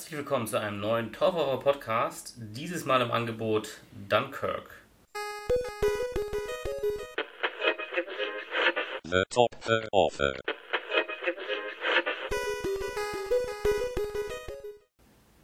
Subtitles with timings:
[0.00, 2.32] Herzlich willkommen zu einem neuen Top Horror Podcast.
[2.38, 4.70] Dieses Mal im Angebot Dunkirk.
[9.04, 9.50] The Top
[9.92, 10.32] Offer.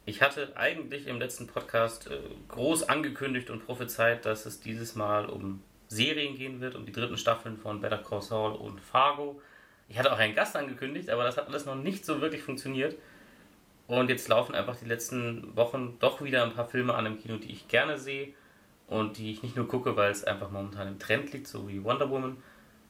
[0.07, 2.17] Ich hatte eigentlich im letzten Podcast äh,
[2.47, 7.17] groß angekündigt und prophezeit, dass es dieses Mal um Serien gehen wird, um die dritten
[7.17, 9.39] Staffeln von Better Call Saul und Fargo.
[9.87, 12.95] Ich hatte auch einen Gast angekündigt, aber das hat alles noch nicht so wirklich funktioniert.
[13.87, 17.37] Und jetzt laufen einfach die letzten Wochen doch wieder ein paar Filme an im Kino,
[17.37, 18.33] die ich gerne sehe
[18.87, 21.83] und die ich nicht nur gucke, weil es einfach momentan im Trend liegt, so wie
[21.83, 22.37] Wonder Woman,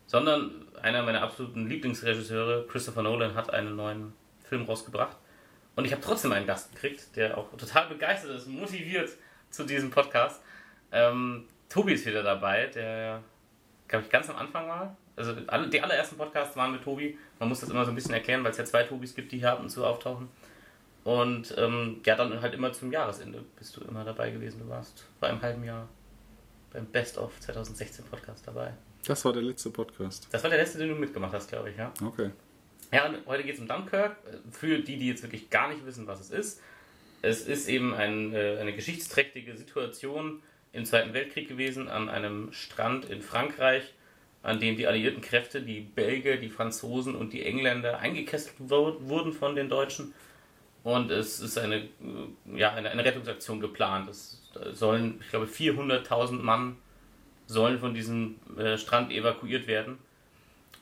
[0.08, 5.18] sondern einer meiner absoluten Lieblingsregisseure, Christopher Nolan, hat einen neuen Film rausgebracht.
[5.76, 9.12] Und ich habe trotzdem einen Gast gekriegt, der auch total begeistert ist, motiviert
[9.52, 10.42] zu diesem Podcast.
[10.92, 13.22] Ähm, Tobi ist wieder dabei, der,
[13.88, 14.98] glaube ich, ganz am Anfang war.
[15.16, 17.18] Also die allerersten Podcasts waren mit Tobi.
[17.40, 19.40] Man muss das immer so ein bisschen erklären, weil es ja zwei Tobis gibt, die
[19.40, 20.30] hier ab und zu auftauchen.
[21.08, 24.60] Und ähm, ja, dann halt immer zum Jahresende bist du immer dabei gewesen.
[24.60, 25.88] Du warst vor einem halben Jahr
[26.74, 28.74] beim Best of 2016 Podcast dabei.
[29.06, 30.28] Das war der letzte Podcast.
[30.32, 31.94] Das war der letzte, den du mitgemacht hast, glaube ich, ja.
[32.04, 32.32] Okay.
[32.92, 34.18] Ja, und heute geht es um Dunkirk.
[34.52, 36.62] Für die, die jetzt wirklich gar nicht wissen, was es ist.
[37.22, 40.42] Es ist eben ein, äh, eine geschichtsträchtige Situation
[40.74, 43.94] im Zweiten Weltkrieg gewesen, an einem Strand in Frankreich,
[44.44, 49.56] an dem die alliierten Kräfte, die Belgier, die Franzosen und die Engländer eingekesselt wurden von
[49.56, 50.14] den Deutschen
[50.88, 51.90] und es ist eine, äh,
[52.56, 54.08] ja, eine, eine Rettungsaktion geplant.
[54.10, 56.78] Es sollen, ich glaube, 400.000 Mann
[57.46, 59.98] sollen von diesem äh, Strand evakuiert werden.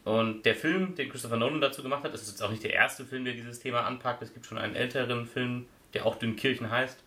[0.03, 3.03] Und der Film, den Christopher Nolan dazu gemacht hat, ist jetzt auch nicht der erste
[3.03, 4.21] Film, der dieses Thema anpackt.
[4.21, 7.01] Es gibt schon einen älteren Film, der auch Dünnkirchen heißt.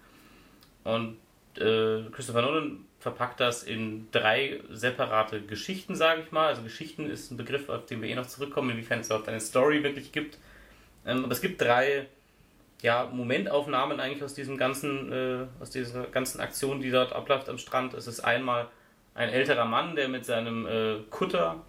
[0.82, 1.18] Und
[1.54, 6.48] äh, Christopher Nolan verpackt das in drei separate Geschichten, sage ich mal.
[6.48, 9.38] Also Geschichten ist ein Begriff, auf den wir eh noch zurückkommen, inwiefern es auch eine
[9.38, 10.36] Story wirklich gibt.
[11.06, 12.08] Ähm, aber es gibt drei
[12.82, 17.58] ja, Momentaufnahmen eigentlich aus diesem ganzen, äh, aus dieser ganzen Aktion, die dort abläuft am
[17.58, 17.94] Strand.
[17.94, 18.68] Es ist einmal
[19.14, 21.64] ein älterer Mann, der mit seinem äh, Kutter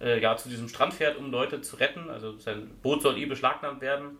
[0.00, 2.10] äh, ja, zu diesem Strand fährt, um Leute zu retten.
[2.10, 4.18] Also sein Boot soll eh beschlagnahmt werden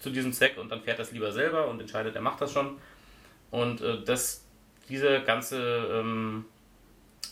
[0.00, 2.78] zu diesem Zweck und dann fährt es lieber selber und entscheidet, er macht das schon.
[3.50, 4.46] Und äh, das,
[4.88, 6.44] diese ganze, ähm,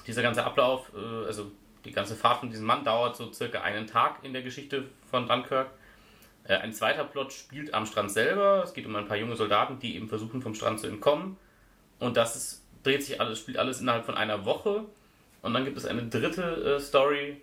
[0.07, 1.51] dieser ganze Ablauf, äh, also
[1.85, 5.27] die ganze Fahrt von diesem Mann dauert so circa einen Tag in der Geschichte von
[5.27, 5.71] Dunkirk.
[6.45, 8.63] Äh, ein zweiter Plot spielt am Strand selber.
[8.65, 11.37] Es geht um ein paar junge Soldaten, die eben versuchen, vom Strand zu entkommen.
[11.99, 14.85] Und das ist, dreht sich alles, spielt alles innerhalb von einer Woche.
[15.43, 17.41] Und dann gibt es eine dritte äh, Story,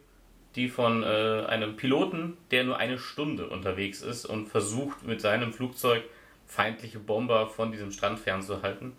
[0.56, 5.54] die von äh, einem Piloten, der nur eine Stunde unterwegs ist und versucht, mit seinem
[5.54, 6.04] Flugzeug
[6.48, 8.94] feindliche Bomber von diesem Strand fernzuhalten.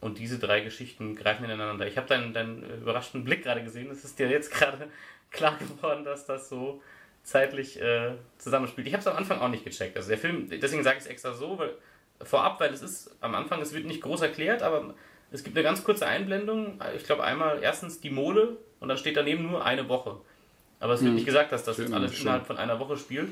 [0.00, 1.86] Und diese drei Geschichten greifen ineinander.
[1.86, 3.90] Ich habe deinen, deinen überraschten Blick gerade gesehen.
[3.90, 4.88] Es ist dir jetzt gerade
[5.30, 6.82] klar geworden, dass das so
[7.22, 8.86] zeitlich äh, zusammenspielt.
[8.86, 9.96] Ich habe es am Anfang auch nicht gecheckt.
[9.96, 11.74] Also der Film, deswegen sage ich es extra so, weil
[12.22, 14.94] vorab, weil es ist am Anfang, es wird nicht groß erklärt, aber
[15.30, 16.80] es gibt eine ganz kurze Einblendung.
[16.96, 20.16] Ich glaube einmal erstens die Mole und dann steht daneben nur eine Woche.
[20.80, 21.14] Aber es wird hm.
[21.16, 22.22] nicht gesagt, dass das Schön, alles schön.
[22.22, 23.28] innerhalb von einer Woche spielt.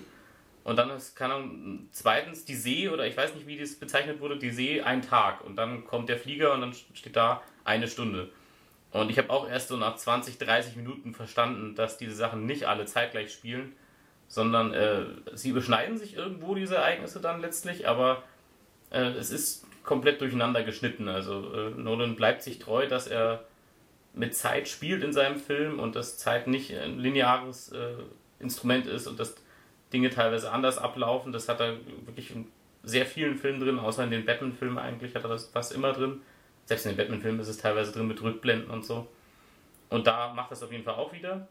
[0.64, 4.20] Und dann ist, keine Ahnung, zweitens die See, oder ich weiß nicht, wie das bezeichnet
[4.20, 5.42] wurde, die See ein Tag.
[5.42, 8.28] Und dann kommt der Flieger und dann steht da eine Stunde.
[8.92, 12.64] Und ich habe auch erst so nach 20, 30 Minuten verstanden, dass diese Sachen nicht
[12.64, 13.72] alle zeitgleich spielen,
[14.28, 15.04] sondern äh,
[15.34, 18.22] sie überschneiden sich irgendwo, diese Ereignisse dann letztlich, aber
[18.90, 21.08] äh, es ist komplett durcheinander geschnitten.
[21.08, 23.44] Also äh, Nolan bleibt sich treu, dass er
[24.14, 27.94] mit Zeit spielt in seinem Film und dass Zeit nicht ein lineares äh,
[28.40, 29.36] Instrument ist und dass
[29.92, 31.32] Dinge teilweise anders ablaufen.
[31.32, 32.46] Das hat er wirklich in
[32.82, 36.20] sehr vielen Filmen drin, außer in den Batman-Filmen eigentlich hat er das fast immer drin.
[36.68, 39.08] Selbst in den Batman-Filmen ist es teilweise drin mit Rückblenden und so.
[39.88, 41.48] Und da macht das auf jeden Fall auch wieder.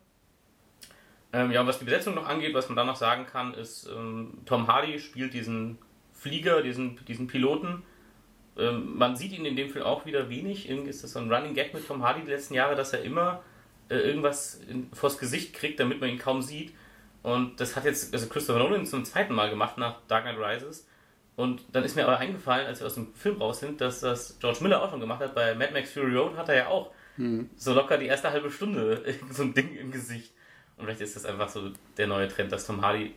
[1.34, 3.88] Ähm, ja, und was die Besetzung noch angeht, was man da noch sagen kann, ist,
[3.88, 5.80] ähm, Tom Hardy spielt diesen
[6.14, 7.82] Flieger, diesen, diesen Piloten.
[8.60, 10.70] Ähm, man sieht ihn in dem Film auch wieder wenig.
[10.70, 13.02] Irgendwie ist das so ein Running Gag mit Tom Hardy die letzten Jahre, dass er
[13.02, 13.42] immer
[13.90, 16.76] äh, irgendwas in, vors Gesicht kriegt, damit man ihn kaum sieht.
[17.24, 20.88] Und das hat jetzt also Christopher Nolan zum zweiten Mal gemacht nach Dark Knight Rises.
[21.38, 24.40] Und dann ist mir aber eingefallen, als wir aus dem Film raus sind, dass das
[24.40, 25.36] George Miller auch schon gemacht hat.
[25.36, 27.52] Bei Mad Max Fury Road hat er ja auch mhm.
[27.56, 30.34] so locker die erste halbe Stunde so ein Ding im Gesicht.
[30.78, 33.14] Und vielleicht ist das einfach so der neue Trend, dass Tom Hardy,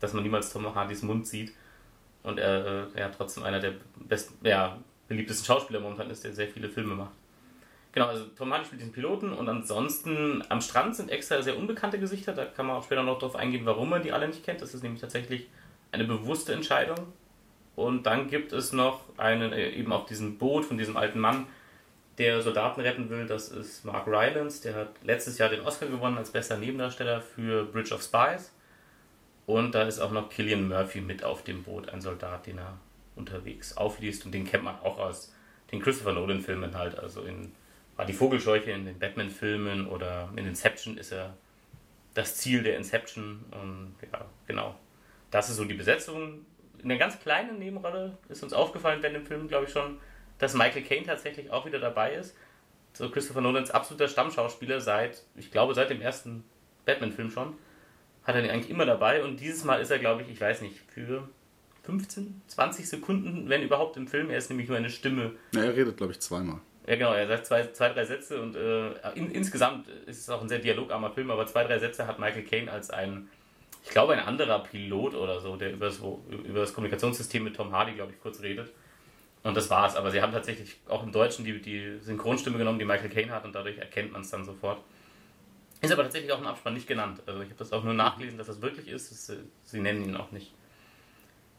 [0.00, 1.54] dass man niemals Tom Hardys Mund sieht.
[2.22, 4.76] Und er äh, ja trotzdem einer der besten, ja,
[5.08, 7.14] beliebtesten Schauspieler momentan ist, der sehr viele Filme macht.
[7.92, 11.98] Genau, also Tom Hardy spielt diesen Piloten und ansonsten am Strand sind extra sehr unbekannte
[11.98, 12.34] Gesichter.
[12.34, 14.60] Da kann man auch später noch darauf eingehen, warum man die alle nicht kennt.
[14.60, 15.48] Das ist nämlich tatsächlich
[15.90, 16.98] eine bewusste Entscheidung
[17.74, 21.46] und dann gibt es noch einen, äh, eben auf diesem Boot von diesem alten Mann,
[22.18, 23.26] der Soldaten retten will.
[23.26, 24.62] Das ist Mark Rylance.
[24.62, 28.52] Der hat letztes Jahr den Oscar gewonnen als bester Nebendarsteller für Bridge of Spies.
[29.46, 32.78] Und da ist auch noch Killian Murphy mit auf dem Boot, ein Soldat, den er
[33.16, 34.26] unterwegs aufliest.
[34.26, 35.34] Und den kennt man auch aus
[35.72, 36.98] den Christopher Nolan-Filmen halt.
[36.98, 37.52] Also in
[37.96, 41.36] war die Vogelscheuche in den Batman-Filmen oder in Inception ist er
[42.14, 43.44] das Ziel der Inception.
[43.50, 44.74] Und ja, genau.
[45.30, 46.44] Das ist so die Besetzung.
[46.82, 49.98] In einer ganz kleinen Nebenrolle ist uns aufgefallen während dem Film, glaube ich schon,
[50.38, 52.36] dass Michael Caine tatsächlich auch wieder dabei ist.
[52.92, 56.44] So Christopher Nolans absoluter Stammschauspieler seit, ich glaube, seit dem ersten
[56.84, 57.54] Batman-Film schon.
[58.24, 60.62] Hat er ihn eigentlich immer dabei und dieses Mal ist er, glaube ich, ich weiß
[60.62, 61.28] nicht, für
[61.84, 64.30] 15, 20 Sekunden, wenn überhaupt im Film.
[64.30, 65.32] Er ist nämlich nur eine Stimme.
[65.52, 66.60] Ja, er redet, glaube ich, zweimal.
[66.86, 70.42] Ja, genau, er sagt zwei, zwei drei Sätze und äh, in, insgesamt ist es auch
[70.42, 73.28] ein sehr dialogarmer Film, aber zwei, drei Sätze hat Michael Caine als ein,
[73.84, 77.72] ich glaube, ein anderer Pilot oder so, der über das, über das Kommunikationssystem mit Tom
[77.72, 78.72] Hardy, glaube ich, kurz redet.
[79.42, 79.96] Und das war's.
[79.96, 83.44] Aber sie haben tatsächlich auch im Deutschen die, die Synchronstimme genommen, die Michael Caine hat
[83.44, 84.80] und dadurch erkennt man es dann sofort.
[85.80, 87.22] Ist aber tatsächlich auch im Abspann nicht genannt.
[87.26, 89.10] Also ich habe das auch nur nachgelesen, dass das wirklich ist.
[89.10, 90.54] Das, sie nennen ihn auch nicht.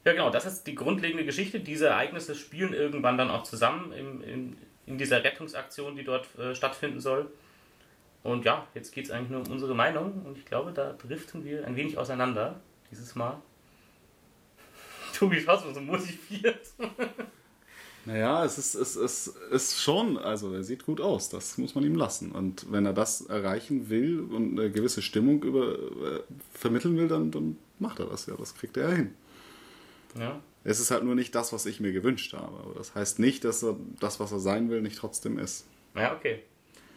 [0.06, 1.60] Ja, genau, das ist die grundlegende Geschichte.
[1.60, 4.56] Diese Ereignisse spielen irgendwann dann auch zusammen im, in,
[4.86, 7.30] in dieser Rettungsaktion, die dort äh, stattfinden soll.
[8.24, 11.44] Und ja, jetzt geht es eigentlich nur um unsere Meinung und ich glaube, da driften
[11.44, 12.58] wir ein wenig auseinander
[12.90, 13.40] dieses Mal.
[15.14, 16.60] Tobi, schaust du so motiviert?
[18.06, 21.84] Naja, es ist, es, es ist schon, also er sieht gut aus, das muss man
[21.84, 22.32] ihm lassen.
[22.32, 26.20] Und wenn er das erreichen will und eine gewisse Stimmung über, äh,
[26.52, 29.14] vermitteln will, dann, dann macht er das ja, das kriegt er hin.
[30.18, 30.38] Ja.
[30.64, 32.58] Es ist halt nur nicht das, was ich mir gewünscht habe.
[32.58, 35.66] Aber das heißt nicht, dass er das, was er sein will, nicht trotzdem ist.
[35.94, 36.42] Ja, okay.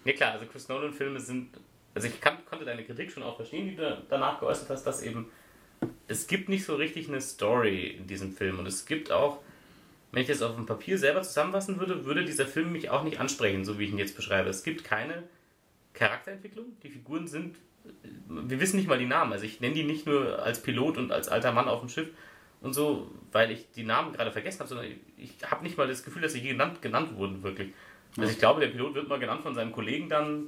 [0.07, 1.49] Ne, klar, also Chris Nolan-Filme sind.
[1.93, 5.01] Also ich kann, konnte deine Kritik schon auch verstehen, die du danach geäußert hast, dass
[5.01, 5.29] eben
[6.07, 8.59] es gibt nicht so richtig eine Story in diesem Film.
[8.59, 9.39] Und es gibt auch
[10.11, 13.19] wenn ich das auf dem Papier selber zusammenfassen würde, würde dieser Film mich auch nicht
[13.19, 14.49] ansprechen, so wie ich ihn jetzt beschreibe.
[14.49, 15.23] Es gibt keine
[15.93, 16.65] Charakterentwicklung.
[16.81, 17.57] Die Figuren sind.
[18.27, 19.33] Wir wissen nicht mal die Namen.
[19.33, 22.09] Also ich nenne die nicht nur als Pilot und als alter Mann auf dem Schiff
[22.61, 24.87] und so, weil ich die Namen gerade vergessen habe, sondern
[25.17, 27.73] ich habe nicht mal das Gefühl, dass sie je genannt, genannt wurden, wirklich.
[28.17, 30.45] Also ich glaube, der Pilot wird mal genannt von seinem Kollegen dann,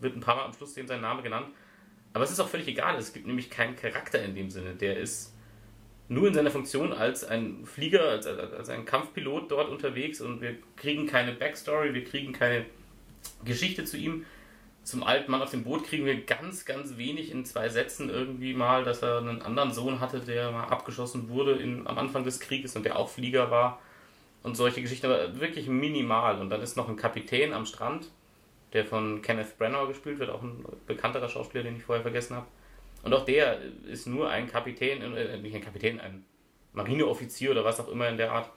[0.00, 1.48] wird ein paar Mal am Schluss dem sein Name genannt.
[2.12, 2.96] Aber es ist auch völlig egal.
[2.96, 4.74] Es gibt nämlich keinen Charakter in dem Sinne.
[4.74, 5.34] Der ist
[6.08, 10.56] nur in seiner Funktion als ein Flieger, als, als ein Kampfpilot dort unterwegs und wir
[10.76, 12.66] kriegen keine Backstory, wir kriegen keine
[13.44, 14.26] Geschichte zu ihm.
[14.82, 18.52] Zum alten Mann auf dem Boot kriegen wir ganz, ganz wenig in zwei Sätzen irgendwie
[18.52, 22.40] mal, dass er einen anderen Sohn hatte, der mal abgeschossen wurde in, am Anfang des
[22.40, 23.80] Krieges und der auch Flieger war
[24.42, 26.40] und solche Geschichten, aber wirklich minimal.
[26.40, 28.10] Und dann ist noch ein Kapitän am Strand,
[28.72, 32.46] der von Kenneth Branagh gespielt wird, auch ein bekannterer Schauspieler, den ich vorher vergessen habe.
[33.02, 33.58] Und auch der
[33.90, 36.24] ist nur ein Kapitän, äh, nicht ein Kapitän, ein
[36.72, 38.50] Marineoffizier oder was auch immer in der Art.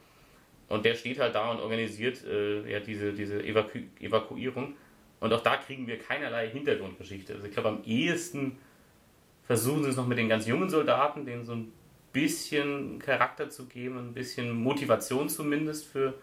[0.68, 4.76] Und der steht halt da und organisiert äh, ja, diese, diese Evaku Evakuierung.
[5.20, 7.34] Und auch da kriegen wir keinerlei Hintergrundgeschichte.
[7.34, 8.58] Also ich glaube, am ehesten
[9.44, 11.72] versuchen sie es noch mit den ganz jungen Soldaten, denen so ein
[12.16, 16.16] bisschen Charakter zu geben, ein bisschen Motivation zumindest für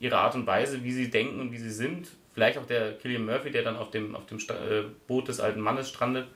[0.00, 2.08] ihre Art und Weise, wie sie denken und wie sie sind.
[2.32, 5.60] Vielleicht auch der Killian Murphy, der dann auf dem, auf dem äh, Boot des alten
[5.60, 6.26] Mannes strandet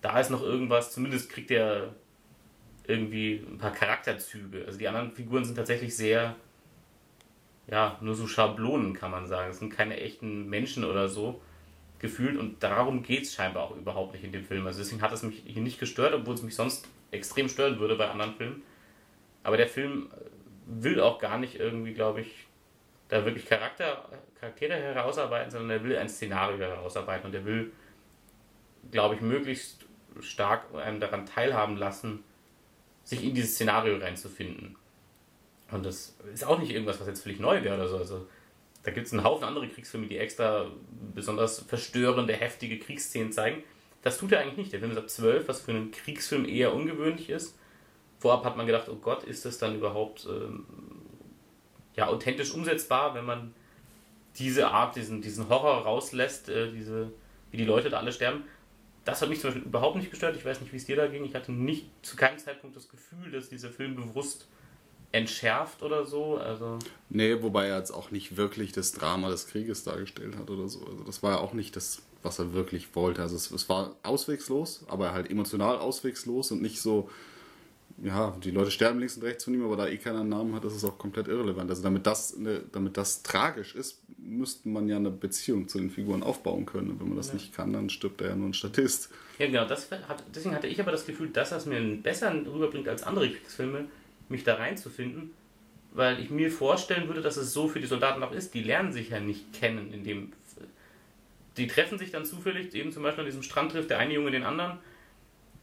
[0.00, 1.94] da ist noch irgendwas, zumindest kriegt er
[2.86, 4.64] irgendwie ein paar Charakterzüge.
[4.66, 6.36] Also die anderen Figuren sind tatsächlich sehr,
[7.66, 9.50] ja, nur so Schablonen, kann man sagen.
[9.50, 11.40] Es sind keine echten Menschen oder so
[11.98, 14.66] gefühlt und darum geht es scheinbar auch überhaupt nicht in dem Film.
[14.66, 17.96] Also deswegen hat es mich hier nicht gestört, obwohl es mich sonst extrem stören würde
[17.96, 18.62] bei anderen Filmen.
[19.42, 20.08] Aber der Film
[20.66, 22.46] will auch gar nicht irgendwie, glaube ich,
[23.08, 24.08] da wirklich Charakter,
[24.38, 27.72] Charaktere herausarbeiten, sondern er will ein Szenario herausarbeiten und er will,
[28.90, 29.86] glaube ich, möglichst
[30.20, 32.22] stark einem daran teilhaben lassen,
[33.04, 34.76] sich in dieses Szenario reinzufinden.
[35.70, 37.98] Und das ist auch nicht irgendwas, was jetzt völlig neu wäre oder so.
[37.98, 38.26] Also,
[38.82, 40.70] da gibt es einen Haufen andere Kriegsfilme, die extra
[41.14, 43.62] besonders verstörende, heftige Kriegsszenen zeigen.
[44.02, 44.72] Das tut er eigentlich nicht.
[44.72, 47.58] Der Film ist ab 12, was für einen Kriegsfilm eher ungewöhnlich ist.
[48.18, 50.66] Vorab hat man gedacht, oh Gott, ist das dann überhaupt ähm,
[51.96, 53.54] ja, authentisch umsetzbar, wenn man
[54.36, 57.12] diese Art, diesen, diesen Horror rauslässt, äh, diese,
[57.50, 58.44] wie die Leute da alle sterben.
[59.04, 60.36] Das hat mich zum Beispiel überhaupt nicht gestört.
[60.36, 61.24] Ich weiß nicht, wie es dir da ging.
[61.24, 64.48] Ich hatte nicht zu keinem Zeitpunkt das Gefühl, dass dieser Film bewusst
[65.12, 66.36] entschärft oder so.
[66.36, 70.68] Also nee, wobei er jetzt auch nicht wirklich das Drama des Krieges dargestellt hat oder
[70.68, 70.84] so.
[70.84, 73.22] Also das war ja auch nicht das, was er wirklich wollte.
[73.22, 77.08] Also es, es war auswegslos, aber halt emotional auswegslos und nicht so,
[78.02, 80.54] ja, die Leute sterben links und rechts von ihm, aber da eh keiner einen Namen
[80.54, 81.70] hat, ist es auch komplett irrelevant.
[81.70, 85.90] Also damit das, ne, damit das tragisch ist, müsste man ja eine Beziehung zu den
[85.90, 86.90] Figuren aufbauen können.
[86.90, 87.34] Und wenn man das ja.
[87.34, 89.10] nicht kann, dann stirbt er ja nur ein Statist.
[89.38, 89.68] Ja, genau.
[89.68, 93.86] Hat, deswegen hatte ich aber das Gefühl, dass das mir besser rüberbringt als andere Kriegsfilme,
[94.28, 95.30] mich da reinzufinden,
[95.92, 98.54] weil ich mir vorstellen würde, dass es so für die Soldaten auch ist.
[98.54, 100.32] Die lernen sich ja nicht kennen in dem.
[101.56, 104.30] Die treffen sich dann zufällig, eben zum Beispiel an diesem Strand trifft der eine Junge
[104.30, 104.78] den anderen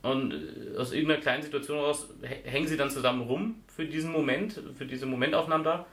[0.05, 2.09] und äh, aus irgendeiner kleinen Situation raus
[2.43, 5.87] hängen sie dann zusammen rum für diesen Moment, für diese Momentaufnahmen da.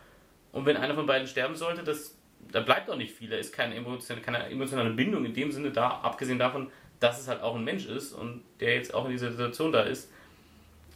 [0.52, 2.18] Und wenn einer von beiden sterben sollte, das,
[2.50, 3.30] da bleibt auch nicht viel.
[3.30, 7.26] Da ist keine emotionale, keine emotionale Bindung in dem Sinne da, abgesehen davon, dass es
[7.26, 10.12] halt auch ein Mensch ist und der jetzt auch in dieser Situation da ist.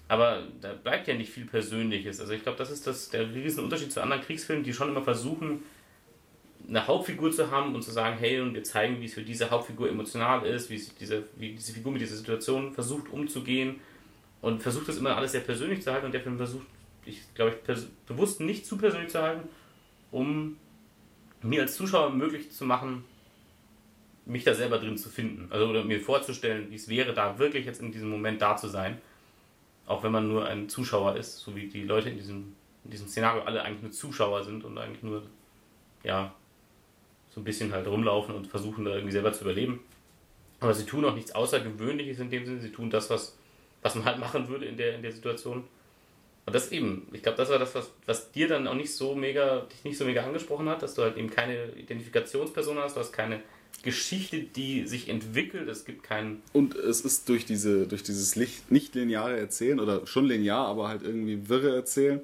[0.08, 2.20] Aber da bleibt ja nicht viel Persönliches.
[2.20, 5.02] Also ich glaube, das ist das, der riesen Unterschied zu anderen Kriegsfilmen, die schon immer
[5.02, 5.64] versuchen,
[6.68, 9.50] eine Hauptfigur zu haben und zu sagen, hey, und wir zeigen, wie es für diese
[9.50, 13.80] Hauptfigur emotional ist, wie, diese, wie diese Figur mit dieser Situation versucht umzugehen
[14.42, 16.66] und versucht das immer alles sehr persönlich zu halten und der Film versucht,
[17.04, 19.48] ich glaube ich, bewusst nicht zu persönlich zu halten,
[20.10, 20.56] um
[21.42, 23.04] mir als Zuschauer möglich zu machen,
[24.24, 25.46] mich da selber drin zu finden.
[25.50, 28.66] Also oder mir vorzustellen, wie es wäre, da wirklich jetzt in diesem Moment da zu
[28.66, 28.98] sein.
[29.86, 33.08] Auch wenn man nur ein Zuschauer ist, so wie die Leute in diesem, in diesem
[33.08, 35.22] Szenario alle eigentlich nur Zuschauer sind und eigentlich nur,
[36.02, 36.34] ja,
[37.30, 39.80] so ein bisschen halt rumlaufen und versuchen da irgendwie selber zu überleben.
[40.60, 43.36] Aber sie tun auch nichts Außergewöhnliches in dem Sinne, sie tun das, was,
[43.82, 45.64] was man halt machen würde in der, in der Situation.
[46.46, 49.14] Und das eben, ich glaube, das war das, was, was dir dann auch nicht so
[49.14, 53.00] mega, dich nicht so mega angesprochen hat, dass du halt eben keine Identifikationsperson hast, du
[53.00, 53.42] hast keine
[53.82, 56.42] Geschichte, die sich entwickelt, es gibt keinen.
[56.52, 61.02] Und es ist durch diese, durch dieses nicht lineare Erzählen oder schon linear, aber halt
[61.02, 62.20] irgendwie wirre Erzählen,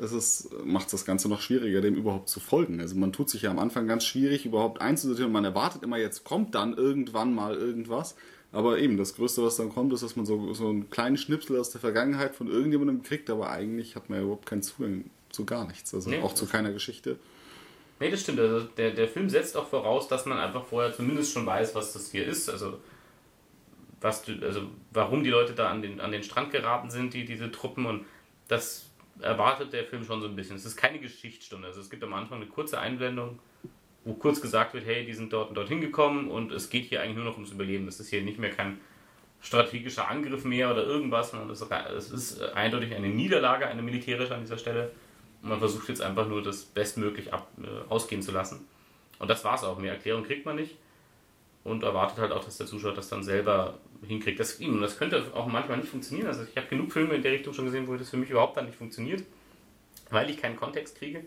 [0.00, 2.80] es macht das Ganze noch schwieriger, dem überhaupt zu folgen.
[2.80, 5.32] Also man tut sich ja am Anfang ganz schwierig, überhaupt einzusortieren.
[5.32, 8.14] Man erwartet immer, jetzt kommt dann irgendwann mal irgendwas.
[8.52, 11.58] Aber eben, das Größte, was dann kommt, ist, dass man so, so einen kleinen Schnipsel
[11.58, 15.44] aus der Vergangenheit von irgendjemandem kriegt, aber eigentlich hat man ja überhaupt keinen Zugang zu
[15.44, 15.92] gar nichts.
[15.92, 17.18] Also nee, auch zu keiner Geschichte.
[18.00, 18.40] Nee, das stimmt.
[18.40, 21.92] Also der, der Film setzt auch voraus, dass man einfach vorher zumindest schon weiß, was
[21.92, 22.48] das hier ist.
[22.48, 22.78] Also,
[24.00, 24.62] was also
[24.92, 27.86] warum die Leute da an den, an den Strand geraten sind, die, diese Truppen.
[27.86, 28.06] Und
[28.46, 28.88] das
[29.20, 30.56] erwartet der Film schon so ein bisschen.
[30.56, 31.66] Es ist keine Geschichtsstunde.
[31.66, 33.40] Also es gibt am Anfang eine kurze Einblendung,
[34.04, 37.02] wo kurz gesagt wird, hey, die sind dort und dorthin gekommen und es geht hier
[37.02, 37.88] eigentlich nur noch ums Überleben.
[37.88, 38.78] Es ist hier nicht mehr kein
[39.40, 44.58] strategischer Angriff mehr oder irgendwas, sondern es ist eindeutig eine Niederlage, eine militärische an dieser
[44.58, 44.92] Stelle.
[45.42, 48.66] Und man versucht jetzt einfach nur das bestmöglich ab, äh, ausgehen zu lassen.
[49.18, 49.78] Und das war es auch.
[49.78, 50.76] Mehr Erklärung kriegt man nicht.
[51.64, 54.38] Und erwartet halt auch, dass der Zuschauer das dann selber hinkriegt.
[54.40, 56.28] Das, das könnte auch manchmal nicht funktionieren.
[56.28, 58.56] Also ich habe genug Filme in der Richtung schon gesehen, wo das für mich überhaupt
[58.56, 59.22] dann nicht funktioniert,
[60.10, 61.24] weil ich keinen Kontext kriege.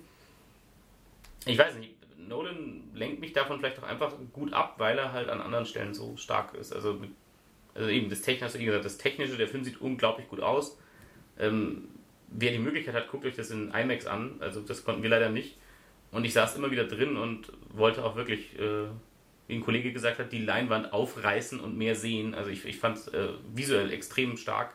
[1.46, 1.92] Ich weiß nicht,
[2.28, 5.94] Nolan lenkt mich davon vielleicht auch einfach gut ab, weil er halt an anderen Stellen
[5.94, 6.74] so stark ist.
[6.74, 7.02] Also,
[7.74, 10.78] also eben das Technische, wie gesagt, das Technische, der Film sieht unglaublich gut aus.
[11.40, 11.90] Ähm,
[12.32, 14.36] wer die Möglichkeit hat, guckt euch das in IMAX an.
[14.40, 15.58] Also das konnten wir leider nicht.
[16.12, 18.86] Und ich saß immer wieder drin und wollte auch wirklich, äh,
[19.48, 22.34] wie ein Kollege gesagt hat, die Leinwand aufreißen und mehr sehen.
[22.34, 24.74] Also ich, ich fand es äh, visuell extrem stark.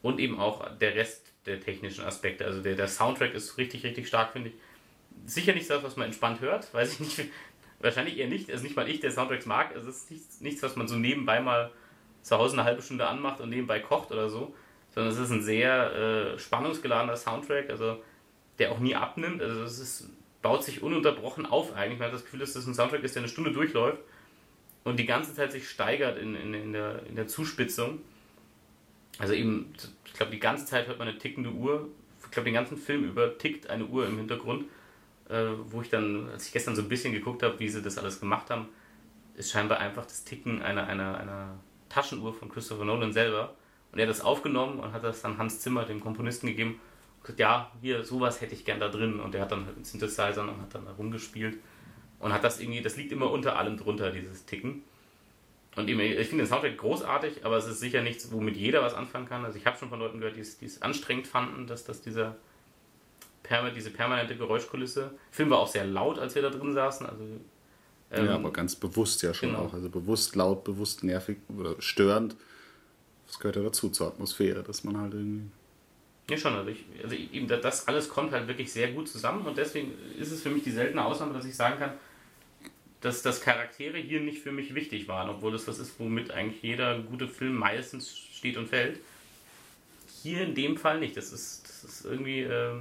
[0.00, 2.44] Und eben auch der Rest der technischen Aspekte.
[2.44, 4.54] Also der, der Soundtrack ist richtig, richtig stark, finde ich.
[5.26, 7.30] Sicher nicht das, was man entspannt hört, weiß ich nicht.
[7.80, 8.50] Wahrscheinlich eher nicht.
[8.50, 9.74] Also nicht mal ich, der Soundtracks mag.
[9.74, 11.70] Es ist nichts, nichts, was man so nebenbei mal
[12.22, 14.54] zu Hause eine halbe Stunde anmacht und nebenbei kocht oder so
[14.98, 18.02] sondern es ist ein sehr äh, spannungsgeladener Soundtrack, also
[18.58, 19.40] der auch nie abnimmt.
[19.40, 20.10] Also es ist,
[20.42, 22.00] baut sich ununterbrochen auf eigentlich.
[22.00, 24.00] Man hat das Gefühl, dass das ein Soundtrack ist, der eine Stunde durchläuft
[24.82, 28.00] und die ganze Zeit sich steigert in, in, in, der, in der Zuspitzung.
[29.20, 29.72] Also eben,
[30.04, 31.86] ich glaube, die ganze Zeit hört man eine tickende Uhr.
[32.24, 34.64] Ich glaube, den ganzen Film über tickt eine Uhr im Hintergrund.
[35.28, 37.98] Äh, wo ich dann, als ich gestern so ein bisschen geguckt habe, wie sie das
[37.98, 38.66] alles gemacht haben,
[39.36, 43.54] ist scheinbar einfach das Ticken einer, einer, einer Taschenuhr von Christopher Nolan selber.
[43.92, 46.80] Und er hat das aufgenommen und hat das dann Hans Zimmer, dem Komponisten, gegeben.
[47.18, 49.20] Und gesagt, ja, hier, sowas hätte ich gern da drin.
[49.20, 51.58] Und er hat dann halt einen Synthesizer und hat dann da rumgespielt.
[52.20, 54.82] Und hat das irgendwie, das liegt immer unter allem drunter, dieses Ticken.
[55.76, 59.26] Und ich finde den Soundtrack großartig, aber es ist sicher nichts, womit jeder was anfangen
[59.26, 59.44] kann.
[59.44, 62.36] Also ich habe schon von Leuten gehört, die es, anstrengend fanden, dass das dieser
[63.74, 65.00] diese permanente Geräuschkulisse.
[65.00, 67.06] Der Film war auch sehr laut, als wir da drin saßen.
[67.06, 67.24] Also,
[68.10, 69.62] ähm, ja, aber ganz bewusst ja schon genau.
[69.62, 69.72] auch.
[69.72, 72.36] Also bewusst laut, bewusst nervig oder störend.
[73.28, 75.44] Das gehört ja dazu, zur Atmosphäre, dass man halt irgendwie.
[76.30, 76.54] Ja, schon.
[76.54, 80.32] Also, ich, also eben das alles kommt halt wirklich sehr gut zusammen und deswegen ist
[80.32, 81.92] es für mich die seltene Ausnahme, dass ich sagen kann,
[83.00, 86.62] dass das Charaktere hier nicht für mich wichtig waren, obwohl das was ist, womit eigentlich
[86.62, 88.98] jeder gute Film meistens steht und fällt.
[90.22, 91.16] Hier in dem Fall nicht.
[91.16, 92.40] Das ist, das ist irgendwie.
[92.40, 92.74] Äh,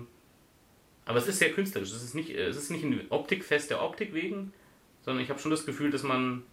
[1.06, 1.92] aber es ist sehr künstlerisch.
[1.92, 4.54] Es ist nicht, es ist nicht ein Optikfest der Optik wegen,
[5.04, 6.44] sondern ich habe schon das Gefühl, dass man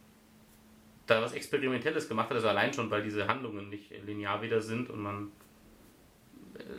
[1.07, 4.91] da was Experimentelles gemacht hat, also allein schon, weil diese Handlungen nicht linear wieder sind
[4.91, 5.33] und man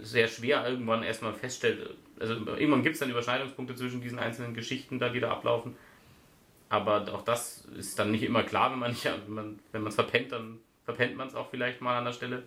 [0.01, 4.99] sehr schwer irgendwann erstmal feststellt, also irgendwann gibt es dann Überschneidungspunkte zwischen diesen einzelnen Geschichten
[4.99, 5.75] da, die da ablaufen.
[6.69, 9.89] Aber auch das ist dann nicht immer klar, wenn man nicht, wenn man wenn man
[9.89, 12.43] es verpennt, dann verpennt man es auch vielleicht mal an der Stelle,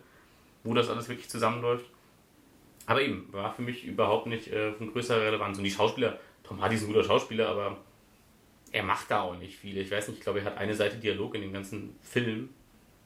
[0.63, 1.85] wo das alles wirklich zusammenläuft.
[2.85, 5.57] Aber eben, war für mich überhaupt nicht äh, von größerer Relevanz.
[5.57, 7.77] Und die Schauspieler, Tom Hardy ist ein guter Schauspieler, aber
[8.71, 9.77] er macht da auch nicht viel.
[9.77, 12.49] Ich weiß nicht, ich glaube, er hat eine Seite Dialog in dem ganzen Film.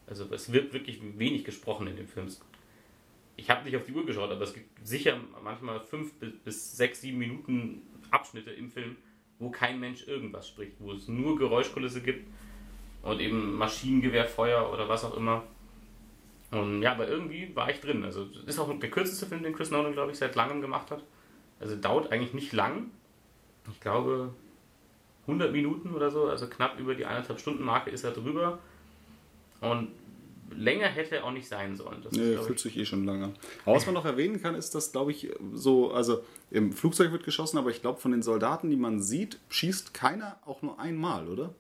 [0.08, 2.28] Also es wird wirklich wenig gesprochen in dem Film.
[3.36, 7.02] Ich habe nicht auf die Uhr geschaut, aber es gibt sicher manchmal fünf bis sechs,
[7.02, 8.96] sieben Minuten Abschnitte im Film,
[9.40, 12.28] wo kein Mensch irgendwas spricht, wo es nur Geräuschkulisse gibt
[13.02, 15.44] und eben Maschinengewehrfeuer oder was auch immer.
[16.52, 18.04] Und ja, aber irgendwie war ich drin.
[18.04, 21.04] Also ist auch der kürzeste Film, den Chris Nolan, glaube ich, seit langem gemacht hat.
[21.60, 22.92] Also dauert eigentlich nicht lang.
[23.72, 24.34] Ich glaube
[25.28, 28.60] 100 Minuten oder so, also knapp über die eineinhalb Stunden Marke ist er drüber.
[29.62, 29.90] Und
[30.56, 32.02] länger hätte er auch nicht sein sollen.
[32.04, 33.34] Das nee, fühlt sich eh schon lange.
[33.66, 37.24] Aber was man noch erwähnen kann, ist, dass, glaube ich, so, also im Flugzeug wird
[37.24, 41.28] geschossen, aber ich glaube, von den Soldaten, die man sieht, schießt keiner auch nur einmal,
[41.28, 41.56] oder?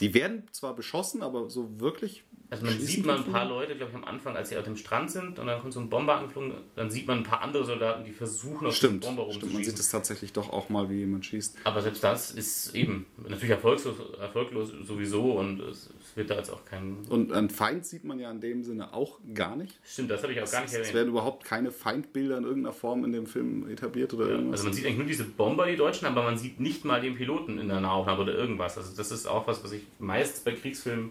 [0.00, 3.90] Die werden zwar beschossen, aber so wirklich also man sieht mal ein paar Leute, glaube
[3.90, 6.16] ich, am Anfang, als sie auf dem Strand sind und dann kommt so ein Bomber
[6.16, 9.50] angeflogen, dann sieht man ein paar andere Soldaten, die versuchen auf stimmt, den Bomber rumzuschießen.
[9.50, 11.56] Stimmt, man sieht es tatsächlich doch auch mal, wie jemand schießt.
[11.64, 16.64] Aber selbst das ist eben natürlich erfolglos, erfolglos sowieso und es, wird da jetzt auch
[16.64, 16.98] kein...
[17.08, 19.80] Und ein Feind sieht man ja in dem Sinne auch gar nicht.
[19.82, 20.88] Stimmt, das habe ich auch gar nicht erwähnt.
[20.88, 24.60] Es werden überhaupt keine Feindbilder in irgendeiner Form in dem Film etabliert oder ja, irgendwas.
[24.60, 27.16] Also man sieht eigentlich nur diese Bomber, die Deutschen, aber man sieht nicht mal den
[27.16, 28.78] Piloten in der Nahaufnahme oder irgendwas.
[28.78, 31.10] Also das ist auch was, was ich meist bei Kriegsfilmen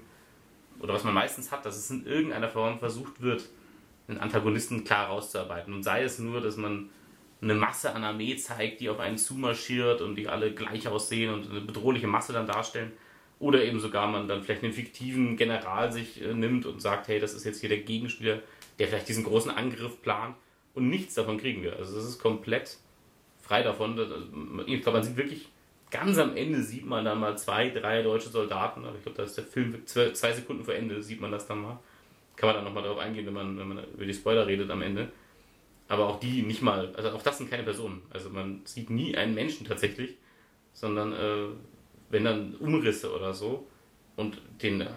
[0.80, 3.50] oder was man meistens hat, dass es in irgendeiner Form versucht wird,
[4.08, 5.74] den Antagonisten klar rauszuarbeiten.
[5.74, 6.90] Und sei es nur, dass man
[7.42, 11.50] eine Masse an Armee zeigt, die auf einen zumarschiert und die alle gleich aussehen und
[11.50, 12.92] eine bedrohliche Masse dann darstellen.
[13.40, 17.20] Oder eben sogar man dann vielleicht einen fiktiven General sich äh, nimmt und sagt, hey,
[17.20, 18.40] das ist jetzt hier der Gegenspieler,
[18.80, 20.36] der vielleicht diesen großen Angriff plant.
[20.74, 21.76] Und nichts davon kriegen wir.
[21.76, 22.78] Also es ist komplett
[23.42, 24.00] frei davon.
[24.66, 25.50] Ich glaube, man sieht wirklich
[25.94, 28.84] Ganz am Ende sieht man dann mal zwei, drei deutsche Soldaten.
[28.84, 31.46] Aber ich glaube, da ist der Film zwei, zwei Sekunden vor Ende, sieht man das
[31.46, 31.80] dann mal.
[32.36, 34.82] Kann man dann nochmal darauf eingehen, wenn man, wenn man über die Spoiler redet am
[34.82, 35.12] Ende.
[35.88, 38.02] Aber auch die nicht mal, also auch das sind keine Personen.
[38.10, 40.18] Also man sieht nie einen Menschen tatsächlich,
[40.74, 41.50] sondern äh,
[42.10, 43.68] wenn dann Umrisse oder so
[44.16, 44.88] und den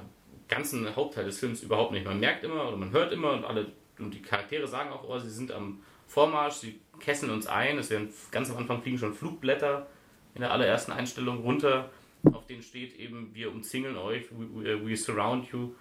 [0.49, 2.07] ganzen Hauptteil des Films überhaupt nicht.
[2.07, 3.67] Man merkt immer oder man hört immer und alle
[3.99, 7.77] und die Charaktere sagen auch, oh, sie sind am Vormarsch, sie kesseln uns ein.
[7.77, 9.89] Es werden ganz am Anfang fliegen schon Flugblätter
[10.37, 11.91] in der allerersten Einstellung runter,
[12.31, 15.73] auf denen steht eben, wir umzingeln euch, we, we surround you.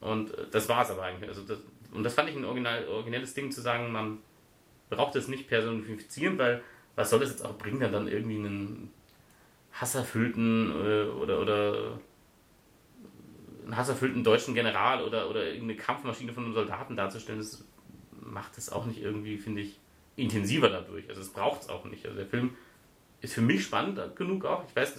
[0.00, 1.28] Und äh, das war es aber eigentlich.
[1.28, 1.58] Also das,
[1.90, 4.18] und das fand ich ein original, originelles Ding zu sagen, man
[4.90, 6.62] braucht es nicht personifizieren, weil
[6.96, 8.92] was soll das jetzt auch bringen, dann irgendwie einen
[9.72, 11.98] hasserfüllten äh, oder, oder
[13.64, 17.64] einen hasserfüllten deutschen General oder, oder irgendeine Kampfmaschine von einem Soldaten darzustellen, das
[18.20, 19.78] macht es auch nicht irgendwie, finde ich,
[20.16, 21.08] intensiver dadurch.
[21.08, 22.04] Also es braucht es auch nicht.
[22.04, 22.54] Also der Film
[23.24, 24.64] ist für mich spannend genug auch.
[24.68, 24.96] Ich weiß,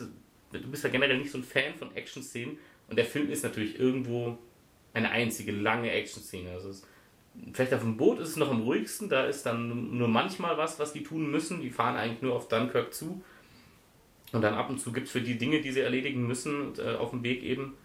[0.51, 2.57] du bist ja generell nicht so ein Fan von Action-Szenen
[2.89, 4.37] und der Film ist natürlich irgendwo
[4.93, 6.51] eine einzige lange Action-Szene.
[6.51, 6.87] Also es,
[7.53, 10.79] vielleicht auf dem Boot ist es noch am ruhigsten, da ist dann nur manchmal was,
[10.79, 11.61] was die tun müssen.
[11.61, 13.23] Die fahren eigentlich nur auf Dunkirk zu.
[14.31, 16.95] Und dann ab und zu gibt es für die Dinge, die sie erledigen müssen, äh,
[16.95, 17.75] auf dem Weg eben.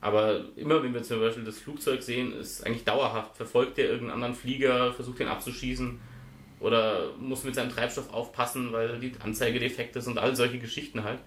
[0.00, 3.36] Aber immer, wenn wir zum Beispiel das Flugzeug sehen, ist eigentlich dauerhaft.
[3.36, 6.00] Verfolgt der irgendeinen anderen Flieger, versucht den abzuschießen
[6.60, 11.02] oder muss mit seinem Treibstoff aufpassen, weil die Anzeige defekt ist und all solche Geschichten
[11.02, 11.18] halt.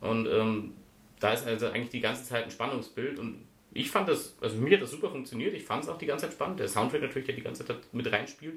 [0.00, 0.74] Und ähm,
[1.20, 4.76] da ist also eigentlich die ganze Zeit ein Spannungsbild und ich fand das, also mir
[4.76, 6.60] hat das super funktioniert, ich fand es auch die ganze Zeit spannend.
[6.60, 8.56] Der Soundtrack natürlich, der die ganze Zeit mit reinspielt.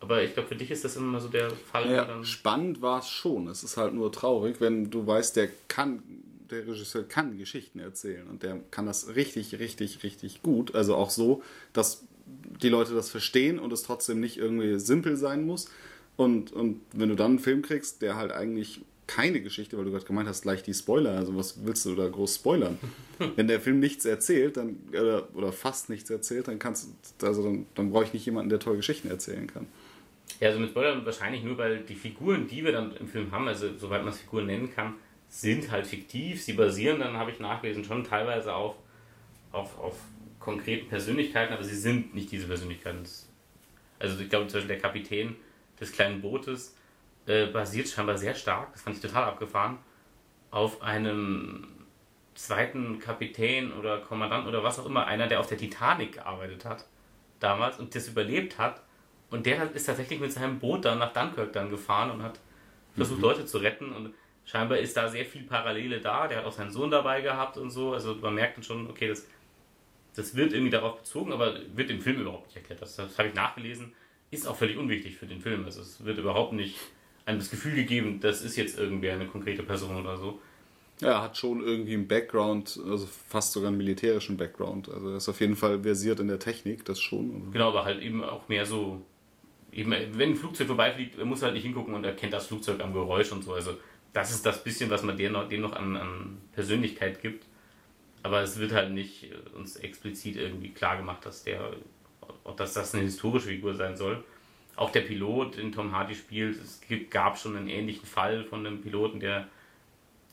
[0.00, 1.92] Aber ich glaube, für dich ist das immer so der Fall.
[1.92, 3.48] Ja, spannend war es schon.
[3.48, 6.02] Es ist halt nur traurig, wenn du weißt, der kann,
[6.50, 10.74] der Regisseur kann Geschichten erzählen und der kann das richtig, richtig, richtig gut.
[10.74, 11.42] Also auch so,
[11.74, 12.06] dass
[12.62, 15.70] die Leute das verstehen und es trotzdem nicht irgendwie simpel sein muss.
[16.16, 19.90] Und, und wenn du dann einen Film kriegst, der halt eigentlich keine Geschichte, weil du
[19.90, 22.78] gerade gemeint hast, gleich die Spoiler, also was willst du da groß spoilern?
[23.36, 26.88] wenn der Film nichts erzählt, dann, oder, oder fast nichts erzählt, dann kannst
[27.22, 29.66] also dann, dann brauche ich nicht jemanden, der tolle Geschichten erzählen kann.
[30.38, 33.48] Ja, also mit Spoilern wahrscheinlich nur, weil die Figuren, die wir dann im Film haben,
[33.48, 34.94] also soweit man es Figuren nennen kann,
[35.28, 36.42] sind halt fiktiv.
[36.42, 38.76] Sie basieren dann, habe ich nachgelesen, schon teilweise auf,
[39.50, 39.94] auf, auf
[40.40, 43.04] konkreten Persönlichkeiten, aber sie sind nicht diese Persönlichkeiten.
[43.98, 45.36] Also ich glaube zum Beispiel der Kapitän
[45.78, 46.76] des kleinen Bootes
[47.26, 49.78] äh, basiert scheinbar sehr stark, das fand ich total abgefahren,
[50.50, 51.68] auf einem
[52.34, 56.86] zweiten Kapitän oder Kommandant oder was auch immer, einer, der auf der Titanic gearbeitet hat
[57.38, 58.82] damals und das überlebt hat.
[59.30, 62.40] Und der ist tatsächlich mit seinem Boot dann nach Dunkirk dann gefahren und hat
[62.94, 63.24] versucht, mhm.
[63.24, 63.92] Leute zu retten.
[63.92, 66.26] Und scheinbar ist da sehr viel Parallele da.
[66.26, 67.92] Der hat auch seinen Sohn dabei gehabt und so.
[67.92, 69.26] Also man merkt dann schon, okay, das
[70.16, 72.82] das wird irgendwie darauf bezogen, aber wird im Film überhaupt nicht erklärt.
[72.82, 73.92] Das, das habe ich nachgelesen.
[74.30, 75.64] Ist auch völlig unwichtig für den Film.
[75.64, 76.76] Also es wird überhaupt nicht
[77.26, 80.40] einem das Gefühl gegeben, das ist jetzt irgendwie eine konkrete Person oder so.
[81.00, 84.88] Ja, er hat schon irgendwie einen Background, also fast sogar einen militärischen Background.
[84.90, 87.34] Also er ist auf jeden Fall versiert in der Technik, das schon.
[87.34, 89.00] Also genau, aber halt eben auch mehr so,
[89.72, 92.92] eben, wenn ein Flugzeug vorbeifliegt, muss er halt nicht hingucken und erkennt das Flugzeug am
[92.92, 93.54] Geräusch und so.
[93.54, 93.78] Also
[94.12, 97.46] das ist das bisschen, was man dem noch, dem noch an, an Persönlichkeit gibt.
[98.22, 101.72] Aber es wird halt nicht äh, uns explizit irgendwie klar gemacht, dass der,
[102.56, 104.22] dass das eine historische Figur sein soll.
[104.76, 106.80] Auch der Pilot, den Tom Hardy spielt, es
[107.10, 109.48] gab schon einen ähnlichen Fall von einem Piloten, der,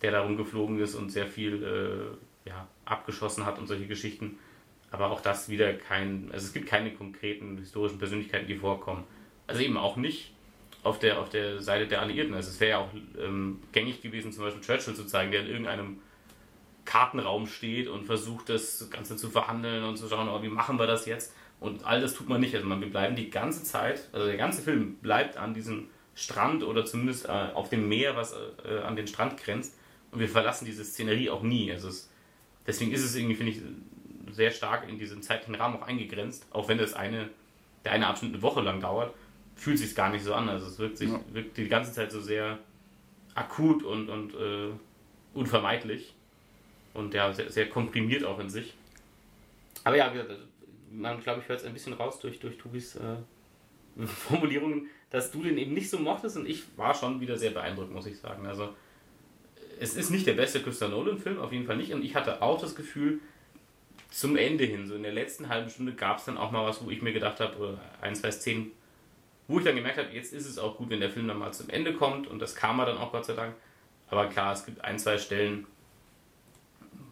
[0.01, 4.37] der da rumgeflogen ist und sehr viel äh, ja, abgeschossen hat und solche Geschichten.
[4.89, 9.03] Aber auch das wieder kein, also es gibt keine konkreten historischen Persönlichkeiten, die vorkommen.
[9.47, 10.33] Also eben auch nicht
[10.83, 12.33] auf der, auf der Seite der Alliierten.
[12.33, 15.47] Also es wäre ja auch ähm, gängig gewesen, zum Beispiel Churchill zu zeigen, der in
[15.47, 15.99] irgendeinem
[16.87, 20.87] Kartenraum steht und versucht, das Ganze zu verhandeln und zu schauen, oh, wie machen wir
[20.87, 21.35] das jetzt?
[21.59, 22.55] Und all das tut man nicht.
[22.55, 26.63] Also man, wir bleiben die ganze Zeit, also der ganze Film bleibt an diesem Strand
[26.63, 28.33] oder zumindest äh, auf dem Meer, was
[28.65, 29.77] äh, an den Strand grenzt.
[30.11, 31.71] Und wir verlassen diese Szenerie auch nie.
[31.71, 32.09] Also es,
[32.65, 33.61] deswegen ist es irgendwie, finde ich,
[34.33, 37.29] sehr stark in diesen zeitlichen Rahmen auch eingegrenzt, auch wenn das eine,
[37.83, 39.13] der eine Abschnitt eine Woche lang dauert,
[39.55, 40.47] fühlt sich gar nicht so an.
[40.47, 41.19] Also es wirkt sich ja.
[41.33, 42.59] wirkt die ganze Zeit so sehr
[43.35, 44.69] akut und, und äh,
[45.33, 46.13] unvermeidlich
[46.97, 48.73] und ja, sehr, sehr, komprimiert auch in sich.
[49.83, 50.11] Aber ja,
[50.91, 53.17] man glaube ich hört es ein bisschen raus durch, durch Tobis äh,
[54.05, 57.91] Formulierungen, dass du den eben nicht so mochtest und ich war schon wieder sehr beeindruckt,
[57.91, 58.45] muss ich sagen.
[58.45, 58.73] Also
[59.79, 61.93] es ist nicht der beste Christopher Nolan-Film, auf jeden Fall nicht.
[61.93, 63.19] Und ich hatte auch das Gefühl,
[64.09, 66.83] zum Ende hin, so in der letzten halben Stunde, gab es dann auch mal was,
[66.83, 68.71] wo ich mir gedacht habe, ein, zwei Szenen,
[69.47, 71.53] wo ich dann gemerkt habe, jetzt ist es auch gut, wenn der Film dann mal
[71.53, 73.55] zum Ende kommt und das kam er dann auch Gott sei Dank.
[74.09, 75.67] Aber klar, es gibt ein, zwei Stellen,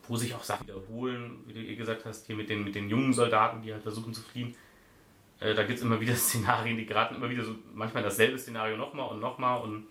[0.08, 2.90] wo sich auch Sachen wiederholen, wie du ihr gesagt hast, hier mit den, mit den
[2.90, 4.56] jungen Soldaten, die halt versuchen zu fliehen.
[5.40, 8.78] Äh, da gibt es immer wieder Szenarien, die geraten immer wieder so, manchmal dasselbe Szenario
[8.78, 9.88] nochmal und nochmal und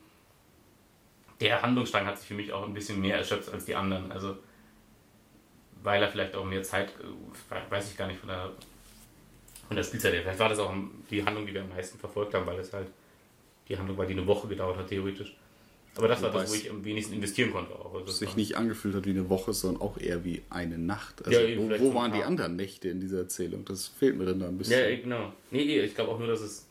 [1.40, 4.12] der Handlungsstrang hat sich für mich auch ein bisschen mehr erschöpft als die anderen.
[4.12, 4.36] Also
[5.84, 8.50] weil er vielleicht auch mehr Zeit, äh, weiß ich gar nicht, von der,
[9.68, 10.22] von der Spielzeit her.
[10.22, 10.72] Vielleicht war das auch
[11.10, 12.88] die Handlung, die wir am meisten verfolgt haben, weil es halt
[13.68, 15.36] die Handlung war, die eine Woche gedauert hat, theoretisch.
[15.96, 17.72] Aber das war das, wo ich am wenigsten investieren konnte.
[17.72, 17.94] Auch.
[17.94, 21.24] Also sich nicht angefühlt hat wie eine Woche, sondern auch eher wie eine Nacht.
[21.24, 23.64] Also ja, wo, wo waren die anderen Nächte in dieser Erzählung?
[23.64, 24.78] Das fehlt mir dann da ein bisschen.
[24.78, 25.32] Ja, genau.
[25.50, 26.66] Nee, ich glaube auch nur, dass es.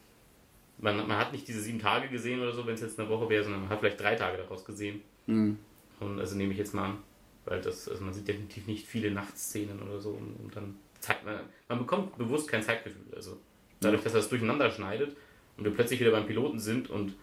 [0.79, 3.29] Man, man hat nicht diese sieben Tage gesehen oder so, wenn es jetzt eine Woche
[3.29, 5.01] wäre, sondern man hat vielleicht drei Tage daraus gesehen.
[5.27, 5.57] Mhm.
[6.01, 6.97] Und also nehme ich jetzt mal an.
[7.45, 11.25] Weil das, also man sieht definitiv nicht viele Nachtszenen oder so und, und dann zeigt
[11.25, 13.13] man, man bekommt bewusst kein Zeitgefühl.
[13.15, 13.37] Also
[13.81, 15.15] dadurch, dass er das durcheinander schneidet
[15.57, 17.13] und wir plötzlich wieder beim Piloten sind und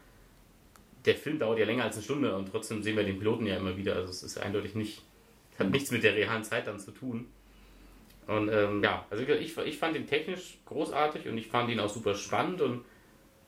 [1.05, 3.57] der Film dauert ja länger als eine Stunde und trotzdem sehen wir den Piloten ja
[3.57, 3.97] immer wieder.
[3.97, 5.03] Also es ist eindeutig nicht,
[5.59, 5.73] hat mhm.
[5.73, 7.27] nichts mit der realen Zeit dann zu tun.
[8.27, 11.89] Und ähm, ja, also ich, ich fand ihn technisch großartig und ich fand ihn auch
[11.89, 12.85] super spannend und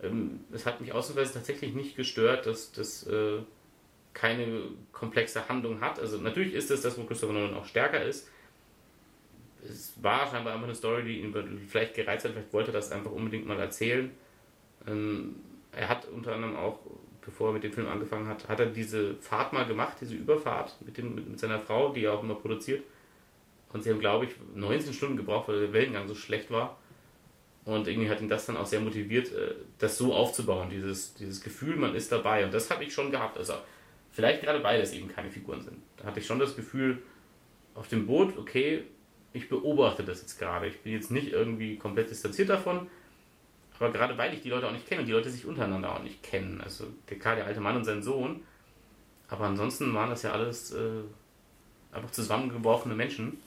[0.03, 3.39] ähm, es hat mich ausnahmsweise tatsächlich nicht gestört, dass das äh,
[4.15, 5.99] keine komplexe Handlung hat.
[5.99, 8.29] Also natürlich ist es das, wo Christopher Nolan auch stärker ist.
[9.65, 11.33] Es war scheinbar einfach eine Story, die ihn
[11.69, 14.11] vielleicht gereizt hat, vielleicht wollte er das einfach unbedingt mal erzählen.
[14.89, 15.37] Ähm,
[15.71, 16.81] er hat unter anderem auch,
[17.25, 20.77] bevor er mit dem Film angefangen hat, hat er diese Fahrt mal gemacht, diese Überfahrt
[20.85, 22.83] mit, dem, mit, seiner Frau, die er auch immer produziert.
[23.73, 26.79] Und sie haben, glaube ich, 19 Stunden gebraucht, weil der Wellengang so schlecht war.
[27.65, 31.41] Und irgendwie hat ihn das dann auch sehr motiviert, äh, das so aufzubauen, dieses, dieses
[31.41, 32.45] Gefühl, man ist dabei.
[32.45, 33.39] Und das habe ich schon gehabt.
[33.39, 33.55] Also
[34.13, 35.79] Vielleicht gerade weil es eben keine Figuren sind.
[35.97, 37.03] Da hatte ich schon das Gefühl,
[37.75, 38.85] auf dem Boot, okay,
[39.33, 40.67] ich beobachte das jetzt gerade.
[40.67, 42.89] Ich bin jetzt nicht irgendwie komplett distanziert davon,
[43.79, 46.03] aber gerade weil ich die Leute auch nicht kenne und die Leute sich untereinander auch
[46.03, 46.61] nicht kennen.
[46.61, 48.43] Also der Karl, der alte Mann und sein Sohn.
[49.29, 51.03] Aber ansonsten waren das ja alles äh,
[51.91, 53.39] einfach zusammengeworfene Menschen.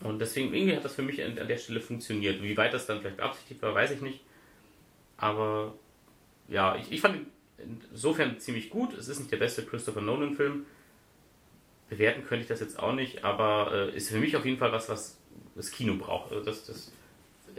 [0.00, 2.42] Und deswegen, irgendwie hat das für mich an, der Stelle funktioniert.
[2.42, 4.20] Wie weit das dann vielleicht beabsichtigt war, weiß ich nicht.
[5.16, 5.74] Aber
[6.48, 7.26] ja, ich, ich fand
[7.92, 8.92] insofern ziemlich gut.
[8.94, 10.66] Es ist nicht der beste Christopher Nolan-Film.
[11.88, 14.72] Bewerten könnte ich das jetzt auch nicht, aber äh, ist für mich auf jeden Fall
[14.72, 15.18] was, was
[15.54, 16.32] das Kino braucht.
[16.32, 16.92] Also das, das,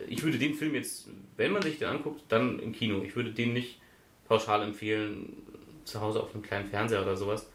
[0.08, 3.02] ich würde den Film jetzt, wenn man sich den anguckt, dann im Kino.
[3.04, 3.80] Ich würde den nicht
[4.28, 5.34] pauschal empfehlen,
[5.86, 7.48] zu Hause auf einem kleinen Fernseher oder sowas.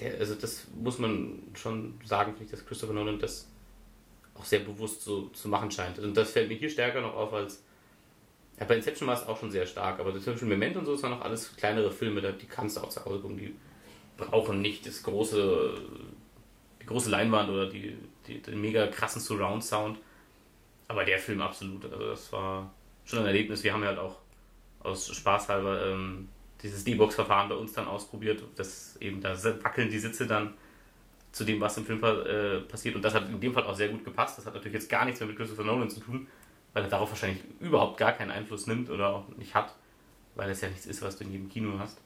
[0.00, 3.48] Der, also das muss man schon sagen, finde ich, dass Christopher Nolan das
[4.34, 5.98] auch sehr bewusst so zu machen scheint.
[5.98, 7.62] Und das fällt mir hier stärker noch auf als
[8.58, 10.92] ja, bei Inception war es auch schon sehr stark, aber das Inception Memento und so,
[10.92, 13.54] das waren noch alles kleinere Filme, die kannst du auch zu Hause gucken, die
[14.16, 15.80] brauchen nicht das große,
[16.82, 17.96] die große Leinwand oder die,
[18.26, 19.98] die, den mega krassen Surround-Sound.
[20.88, 22.72] Aber der Film absolut, also das war
[23.04, 23.62] schon ein Erlebnis.
[23.62, 24.16] Wir haben ja halt auch
[24.80, 26.28] aus Spaß halber ähm,
[26.62, 30.54] dieses D-Box-Verfahren bei uns dann ausprobiert, dass eben da wackeln die Sitze dann
[31.30, 32.96] zu dem, was im Film äh, passiert.
[32.96, 34.38] Und das hat in dem Fall auch sehr gut gepasst.
[34.38, 36.26] Das hat natürlich jetzt gar nichts mehr mit Christopher Nolan zu tun,
[36.72, 39.74] weil er darauf wahrscheinlich überhaupt gar keinen Einfluss nimmt oder auch nicht hat,
[40.34, 42.00] weil es ja nichts ist, was du in jedem Kino hast.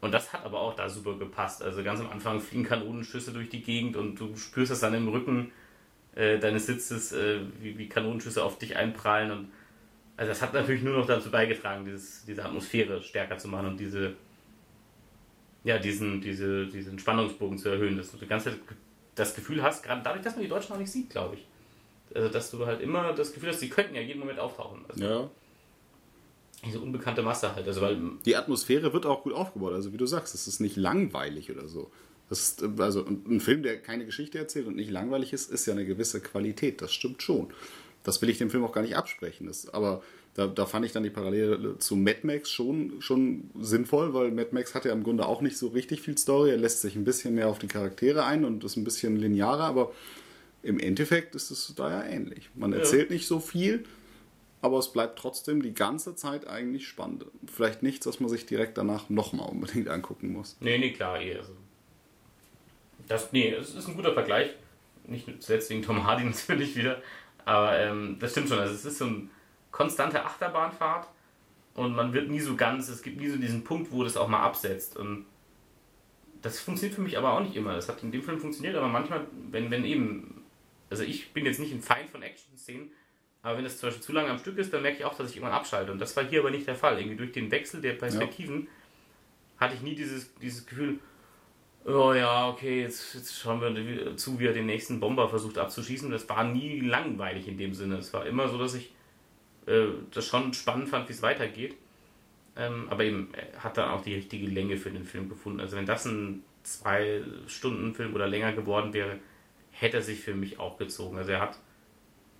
[0.00, 1.62] Und das hat aber auch da super gepasst.
[1.62, 5.08] Also ganz am Anfang fliegen Kanonenschüsse durch die Gegend und du spürst das dann im
[5.08, 5.50] Rücken
[6.14, 9.30] äh, deines Sitzes, äh, wie, wie Kanonenschüsse auf dich einprallen.
[9.30, 9.48] Und
[10.16, 13.80] also das hat natürlich nur noch dazu beigetragen, dieses, diese Atmosphäre stärker zu machen und
[13.80, 14.14] diese,
[15.64, 18.60] ja, diesen, diese, diesen Spannungsbogen zu erhöhen, dass du die ganze Zeit
[19.14, 21.46] das Gefühl hast, gerade dadurch, dass man die Deutschen auch nicht sieht, glaube ich.
[22.14, 24.84] Also, dass du halt immer das Gefühl hast, sie könnten ja jeden Moment auftauchen.
[24.88, 25.30] Also, Ja.
[26.64, 27.66] Diese unbekannte Masse halt.
[27.66, 29.74] Also, weil Die Atmosphäre wird auch gut aufgebaut.
[29.74, 31.90] Also wie du sagst, es ist nicht langweilig oder so.
[32.28, 35.66] Das ist, äh, also ein Film, der keine Geschichte erzählt und nicht langweilig ist, ist
[35.66, 36.80] ja eine gewisse Qualität.
[36.82, 37.48] Das stimmt schon.
[38.02, 39.46] Das will ich dem Film auch gar nicht absprechen.
[39.46, 40.02] Das, aber
[40.34, 44.50] da, da fand ich dann die Parallele zu Mad Max schon, schon sinnvoll, weil Mad
[44.52, 46.50] Max hat ja im Grunde auch nicht so richtig viel Story.
[46.50, 49.64] Er lässt sich ein bisschen mehr auf die Charaktere ein und ist ein bisschen linearer,
[49.64, 49.92] aber
[50.62, 52.50] im Endeffekt ist es da ja ähnlich.
[52.54, 53.84] Man erzählt nicht so viel,
[54.60, 57.26] aber es bleibt trotzdem die ganze Zeit eigentlich spannend.
[57.46, 60.56] Vielleicht nichts, was man sich direkt danach nochmal unbedingt angucken muss.
[60.60, 61.36] Nee, nee, klar, eh.
[61.36, 61.52] Also
[63.08, 64.50] das, nee, es ist ein guter Vergleich.
[65.06, 67.02] Nicht zuletzt wegen Tom Hardy natürlich wieder.
[67.44, 68.58] Aber ähm, das stimmt schon.
[68.58, 69.28] Also es ist so eine
[69.70, 71.08] konstante Achterbahnfahrt
[71.74, 74.28] und man wird nie so ganz, es gibt nie so diesen Punkt, wo das auch
[74.28, 74.96] mal absetzt.
[74.96, 75.26] Und
[76.40, 77.74] das funktioniert für mich aber auch nicht immer.
[77.74, 80.42] Das hat in dem Film funktioniert, aber manchmal, wenn, wenn eben,
[80.90, 82.92] also ich bin jetzt nicht ein Feind von Action-Szenen,
[83.42, 85.30] aber wenn es zum Beispiel zu lange am Stück ist, dann merke ich auch, dass
[85.30, 85.92] ich irgendwann abschalte.
[85.92, 86.98] Und das war hier aber nicht der Fall.
[86.98, 88.68] Irgendwie durch den Wechsel der Perspektiven
[89.58, 90.98] hatte ich nie dieses, dieses Gefühl,
[91.84, 96.10] oh ja, okay, jetzt, jetzt schauen wir zu, wie er den nächsten Bomber versucht abzuschießen.
[96.10, 97.96] Das war nie langweilig in dem Sinne.
[97.98, 98.92] Es war immer so, dass ich
[99.66, 101.76] äh, das schon spannend fand, wie es weitergeht.
[102.56, 105.60] Ähm, aber eben, hat dann auch die richtige Länge für den Film gefunden.
[105.60, 109.18] Also wenn das ein Zwei-Stunden-Film oder länger geworden wäre,
[109.70, 111.18] hätte er sich für mich auch gezogen.
[111.18, 111.58] Also er hat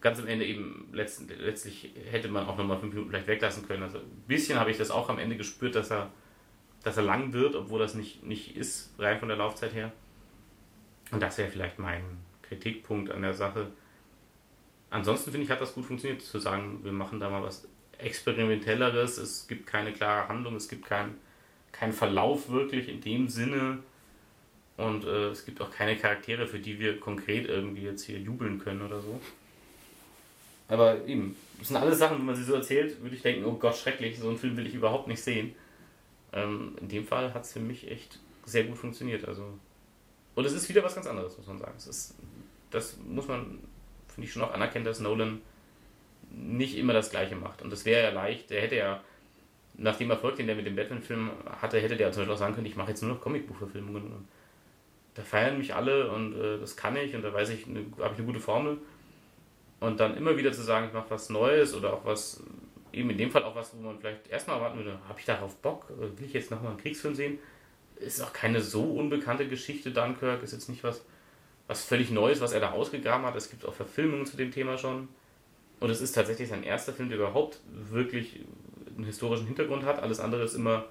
[0.01, 3.83] ganz am Ende eben letzt, letztlich hätte man auch nochmal fünf Minuten vielleicht weglassen können.
[3.83, 6.11] Also ein bisschen habe ich das auch am Ende gespürt, dass er,
[6.85, 9.93] dass er lang wird, obwohl das nicht, nicht ist, rein von der Laufzeit her.
[11.11, 12.03] Und das wäre vielleicht mein
[12.43, 13.69] Kritikpunkt an der Sache.
[14.91, 17.67] Ansonsten finde ich, hat das gut funktioniert, zu sagen, wir machen da mal was
[17.99, 19.19] Experimentelleres.
[19.19, 21.19] Es gibt keine klare Handlung, es gibt keinen
[21.75, 23.79] keinen Verlauf wirklich in dem Sinne.
[24.77, 28.59] Und äh, es gibt auch keine Charaktere, für die wir konkret irgendwie jetzt hier jubeln
[28.59, 29.21] können oder so.
[30.69, 33.55] Aber eben, das sind alles Sachen, wenn man sie so erzählt, würde ich denken, oh
[33.55, 35.55] Gott, schrecklich, so einen Film will ich überhaupt nicht sehen.
[36.35, 39.27] Ähm, in dem Fall hat es für mich echt sehr gut funktioniert.
[39.27, 39.45] Also.
[40.35, 41.75] Und es ist wieder was ganz anderes, muss man sagen.
[41.77, 42.15] Es ist,
[42.71, 43.61] das muss man,
[44.09, 45.41] finde ich, schon auch anerkennen, dass Nolan
[46.31, 47.63] nicht immer das Gleiche macht.
[47.63, 49.01] Und das wäre ja leicht, der hätte ja,
[49.77, 52.55] nach dem Erfolg, den der mit dem Batman-Film hatte, hätte der zum Beispiel auch sagen
[52.55, 54.03] können, ich mache jetzt nur noch Comicbuchverfilmungen.
[54.03, 54.29] Und
[55.15, 58.15] da feiern mich alle und äh, das kann ich und da weiß ich, ne, habe
[58.15, 58.79] ich eine gute Formel.
[59.81, 62.43] Und dann immer wieder zu sagen, ich mache was Neues oder auch was,
[62.95, 65.57] eben in dem Fall auch was, wo man vielleicht erstmal erwarten würde, habe ich darauf
[65.57, 65.91] Bock?
[65.91, 67.39] Äh, Will ich jetzt nochmal einen Kriegsfilm sehen?
[67.97, 71.05] Ist auch keine so unbekannte Geschichte, Dunkirk, ist jetzt nicht was,
[71.67, 73.37] was völlig Neues, was er da ausgegraben hat.
[73.37, 75.09] Es gibt auch Verfilmungen zu dem Thema schon.
[75.81, 78.41] Und es ist tatsächlich sein erster Film, der überhaupt wirklich
[78.97, 80.01] einen historischen Hintergrund hat.
[80.03, 80.87] Alles andere ist immer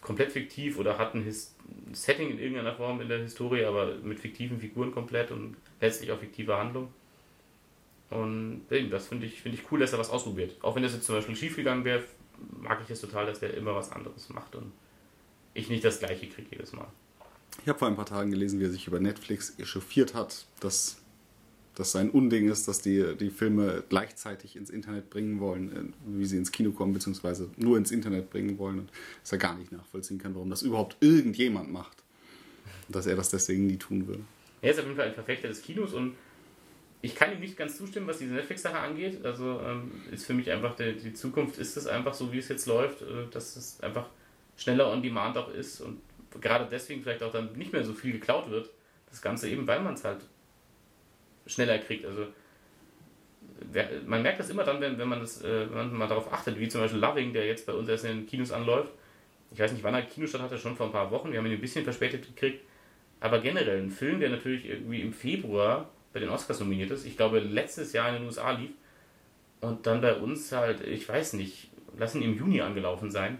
[0.00, 1.56] komplett fiktiv oder hat ein His
[1.92, 6.18] Setting in irgendeiner Form in der Historie, aber mit fiktiven Figuren komplett und letztlich auch
[6.18, 6.92] fiktive Handlung.
[8.12, 10.56] Und das finde ich, find ich cool, dass er was ausprobiert.
[10.62, 12.04] Auch wenn das jetzt zum Beispiel schiefgegangen wäre,
[12.60, 14.72] mag ich es total, dass der immer was anderes macht und
[15.54, 16.86] ich nicht das gleiche kriege jedes Mal.
[17.62, 21.02] Ich habe vor ein paar Tagen gelesen, wie er sich über Netflix echauffiert hat, dass
[21.74, 26.26] das sein Unding ist, dass die, die Filme gleichzeitig ins Internet bringen wollen, äh, wie
[26.26, 28.80] sie ins Kino kommen, beziehungsweise nur ins Internet bringen wollen.
[28.80, 28.90] Und
[29.22, 32.02] dass er gar nicht nachvollziehen kann, warum das überhaupt irgendjemand macht.
[32.88, 34.22] Und dass er das deswegen nie tun würde.
[34.60, 36.14] Er ist auf jeden Fall ein Verfechter des Kinos und
[37.04, 39.24] ich kann ihm nicht ganz zustimmen, was diese Netflix-Sache angeht.
[39.24, 42.48] Also ähm, ist für mich einfach der, die Zukunft ist es einfach so, wie es
[42.48, 44.06] jetzt läuft, äh, dass es einfach
[44.56, 46.00] schneller on demand auch ist und
[46.40, 48.70] gerade deswegen vielleicht auch dann nicht mehr so viel geklaut wird.
[49.10, 50.20] Das Ganze eben, weil man es halt
[51.46, 52.06] schneller kriegt.
[52.06, 52.28] Also
[53.72, 56.32] wer, man merkt das immer dann, wenn, wenn man das, äh, wenn man mal darauf
[56.32, 58.92] achtet, wie zum Beispiel Loving, der jetzt bei uns erst in den Kinos anläuft.
[59.50, 61.32] Ich weiß nicht, wann er Kinostart hatte, schon vor ein paar Wochen.
[61.32, 62.64] Wir haben ihn ein bisschen verspätet gekriegt.
[63.18, 67.06] Aber generell ein Film, der natürlich irgendwie im Februar bei den Oscars nominiert ist.
[67.06, 68.70] Ich glaube, letztes Jahr in den USA lief.
[69.60, 73.38] Und dann bei uns halt, ich weiß nicht, lassen im Juni angelaufen sein.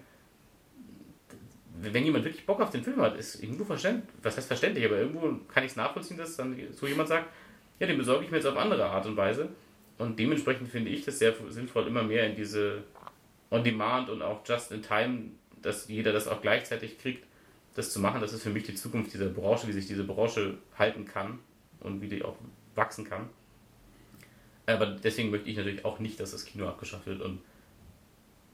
[1.81, 4.99] Wenn jemand wirklich Bock auf den Film hat, ist irgendwo verständlich, was heißt verständlich, aber
[4.99, 7.29] irgendwo kann ich es nachvollziehen, dass dann so jemand sagt,
[7.81, 9.49] ja, den besorge ich mir jetzt auf andere Art und Weise.
[9.99, 12.85] Und dementsprechend finde ich das sehr sinnvoll, immer mehr in diese
[13.51, 15.31] On-Demand und auch Just-in-Time,
[15.61, 17.25] dass jeder das auch gleichzeitig kriegt,
[17.75, 18.21] das zu machen.
[18.21, 21.41] Das ist für mich die Zukunft dieser Branche, wie sich diese Branche halten kann
[21.81, 22.37] und wie die auch
[22.75, 23.29] wachsen kann.
[24.67, 27.21] Aber deswegen möchte ich natürlich auch nicht, dass das Kino abgeschafft wird.
[27.21, 27.41] Und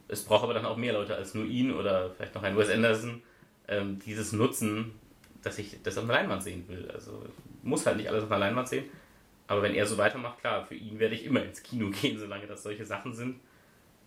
[0.09, 2.71] es braucht aber dann auch mehr Leute als nur ihn oder vielleicht noch ein Wes
[2.71, 3.23] Anderson,
[3.69, 4.93] ähm, dieses Nutzen,
[5.43, 6.91] dass ich das auf einer Leinwand sehen will.
[6.93, 7.25] Also
[7.63, 8.87] muss halt nicht alles auf einer Leinwand sehen.
[9.47, 12.47] Aber wenn er so weitermacht, klar, für ihn werde ich immer ins Kino gehen, solange
[12.47, 13.41] das solche Sachen sind.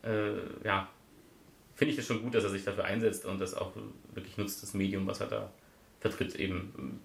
[0.03, 0.89] Äh, ja,
[1.75, 3.71] finde ich das schon gut, dass er sich dafür einsetzt und das auch
[4.13, 5.51] wirklich nutzt, das Medium, was er da
[5.99, 6.99] vertritt, eben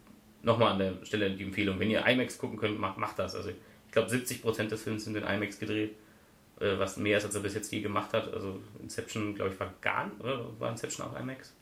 [0.47, 3.35] nochmal an der Stelle die Empfehlung, wenn ihr IMAX gucken könnt, macht, macht das.
[3.35, 5.95] Also ich glaube 70% des Films sind in IMAX gedreht,
[6.61, 8.33] äh, was mehr ist, als er bis jetzt je gemacht hat.
[8.33, 11.53] Also Inception, glaube ich, war gar oder war Inception auch IMAX?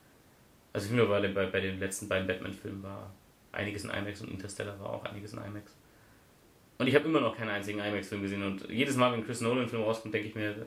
[0.73, 3.11] Also ich finde, bei, bei, bei den letzten beiden Batman-Filmen war
[3.53, 5.73] einiges in IMAX und Interstellar war auch einiges in IMAX.
[6.77, 9.83] Und ich habe immer noch keinen einzigen IMAX-Film gesehen und jedes Mal, wenn Chris Nolan-Film
[9.83, 10.67] rauskommt, denke ich mir,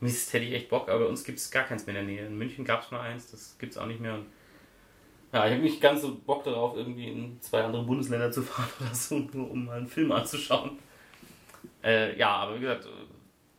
[0.00, 2.16] Mist, hätte ich echt Bock, aber bei uns gibt es gar keins mehr in der
[2.16, 2.26] Nähe.
[2.26, 4.14] In München gab es mal eins, das gibt es auch nicht mehr.
[4.14, 4.26] Und
[5.36, 8.70] ja, ich habe nicht ganz so Bock darauf, irgendwie in zwei andere Bundesländer zu fahren
[8.80, 10.78] oder so, nur um mal einen Film anzuschauen.
[11.84, 12.88] Äh, ja, aber wie gesagt, äh,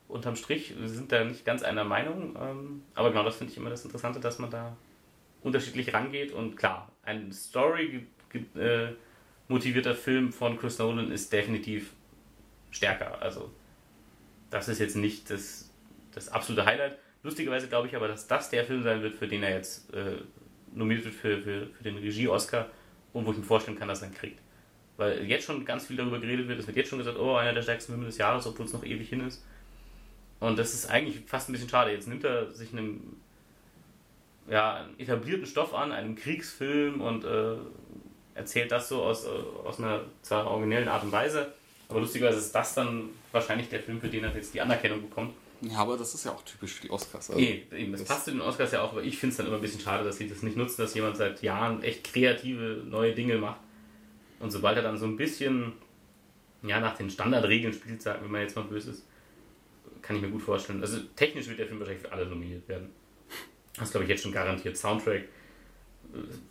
[0.07, 2.35] unterm Strich, wir sind da nicht ganz einer Meinung.
[2.41, 4.75] Ähm, aber genau das finde ich immer das Interessante, dass man da
[5.43, 6.31] unterschiedlich rangeht.
[6.31, 8.07] Und klar, ein Story
[8.55, 11.93] äh, Film von Chris Nolan ist definitiv
[12.71, 13.21] stärker.
[13.21, 13.51] Also
[14.49, 15.69] das ist jetzt nicht das
[16.15, 16.97] das absolute Highlight.
[17.21, 20.17] Lustigerweise glaube ich aber, dass das der Film sein wird, für den er jetzt äh,
[20.77, 22.67] nominiert wird für, für, für den Regie-Oscar
[23.13, 24.39] und wo ich mir vorstellen kann, dass er ihn kriegt.
[24.97, 26.59] Weil jetzt schon ganz viel darüber geredet wird.
[26.59, 28.83] Es wird jetzt schon gesagt, oh, einer der stärksten Filme des Jahres, obwohl es noch
[28.83, 29.45] ewig hin ist.
[30.39, 31.91] Und das ist eigentlich fast ein bisschen schade.
[31.91, 33.17] Jetzt nimmt er sich einem
[34.49, 37.55] ja, etablierten Stoff an, einem Kriegsfilm und äh,
[38.33, 39.29] erzählt das so aus, äh,
[39.65, 41.53] aus einer zwar originellen Art und Weise.
[41.89, 45.33] Aber lustigerweise ist das dann wahrscheinlich der Film, für den er jetzt die Anerkennung bekommt.
[45.61, 47.29] Ja, aber das ist ja auch typisch für die Oscars.
[47.29, 49.37] Also nee, eben, das, das passt zu den Oscars ja auch, aber ich finde es
[49.37, 52.03] dann immer ein bisschen schade, dass sie das nicht nutzen, dass jemand seit Jahren echt
[52.03, 53.59] kreative neue Dinge macht.
[54.39, 55.73] Und sobald er dann so ein bisschen
[56.61, 59.05] ja, nach den Standardregeln spielt, sagen, wenn man jetzt mal böse ist,
[60.01, 60.81] kann ich mir gut vorstellen.
[60.81, 62.89] Also technisch wird der Film wahrscheinlich für alle nominiert werden.
[63.77, 64.77] Das glaube ich jetzt schon garantiert.
[64.77, 65.23] Soundtrack,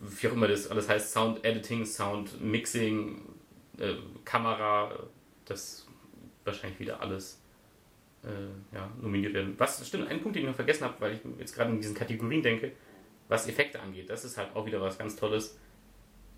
[0.00, 3.22] wie auch immer das alles heißt, Sound Editing, Sound Mixing,
[3.78, 4.98] äh, Kamera,
[5.44, 5.86] das
[6.44, 7.40] wahrscheinlich wieder alles
[8.26, 9.54] äh, ja, nominiert werden.
[9.58, 11.94] Was stimmt, ein Punkt, den ich noch vergessen habe, weil ich jetzt gerade in diesen
[11.94, 12.72] Kategorien denke,
[13.28, 15.58] was Effekte angeht, das ist halt auch wieder was ganz Tolles.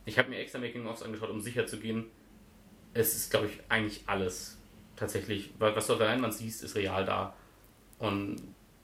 [0.04, 2.06] Ich habe mir extra Making-ofs angeschaut, um sicher zu gehen.
[2.94, 4.58] Es ist, glaube ich, eigentlich alles
[4.96, 7.34] tatsächlich, was du auf der Leinwand siehst, ist real da.
[7.98, 8.36] Und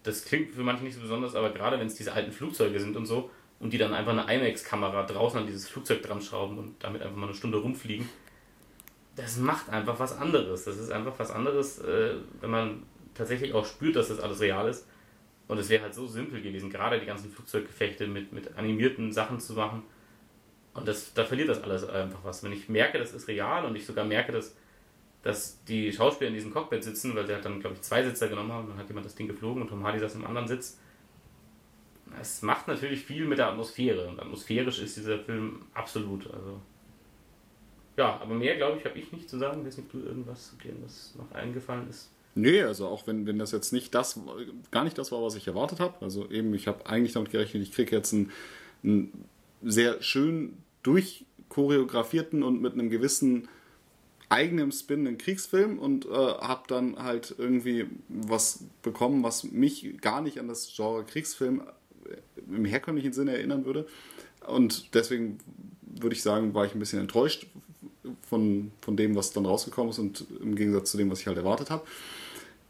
[0.02, 2.96] das klingt für manche nicht so besonders, aber gerade wenn es diese alten Flugzeuge sind
[2.96, 6.82] und so und die dann einfach eine IMAX-Kamera draußen an dieses Flugzeug dran schrauben und
[6.84, 8.08] damit einfach mal eine Stunde rumfliegen,
[9.16, 10.64] das macht einfach was anderes.
[10.64, 12.82] Das ist einfach was anderes, äh, wenn man
[13.14, 14.86] tatsächlich auch spürt, dass das alles real ist.
[15.46, 19.40] Und es wäre halt so simpel gewesen, gerade die ganzen Flugzeuggefechte mit, mit animierten Sachen
[19.40, 19.82] zu machen.
[20.72, 22.42] Und das, da verliert das alles einfach was.
[22.42, 24.56] Wenn ich merke, das ist real und ich sogar merke, dass,
[25.22, 28.28] dass die Schauspieler in diesem Cockpit sitzen, weil sie hat dann, glaube ich, zwei Sitzer
[28.28, 30.78] genommen haben, dann hat jemand das Ding geflogen und Tom Hardy saß im anderen Sitz.
[32.20, 36.26] Es macht natürlich viel mit der Atmosphäre und atmosphärisch ist dieser Film absolut.
[36.32, 36.60] Also
[37.96, 39.60] ja, aber mehr, glaube ich, habe ich nicht zu sagen.
[39.60, 42.13] Ich weiß nicht, ob du irgendwas, dir was noch eingefallen ist.
[42.34, 44.18] Nee, also auch wenn, wenn das jetzt nicht das,
[44.70, 45.94] gar nicht das war, was ich erwartet habe.
[46.00, 48.32] Also eben, ich habe eigentlich damit gerechnet, ich kriege jetzt einen,
[48.82, 49.24] einen
[49.62, 53.48] sehr schön durchchoreografierten und mit einem gewissen
[54.28, 60.20] eigenen Spin einen Kriegsfilm und äh, habe dann halt irgendwie was bekommen, was mich gar
[60.20, 61.62] nicht an das Genre Kriegsfilm
[62.48, 63.86] im herkömmlichen Sinne erinnern würde.
[64.46, 65.38] Und deswegen
[65.82, 67.46] würde ich sagen, war ich ein bisschen enttäuscht
[68.28, 71.38] von, von dem, was dann rausgekommen ist und im Gegensatz zu dem, was ich halt
[71.38, 71.84] erwartet habe.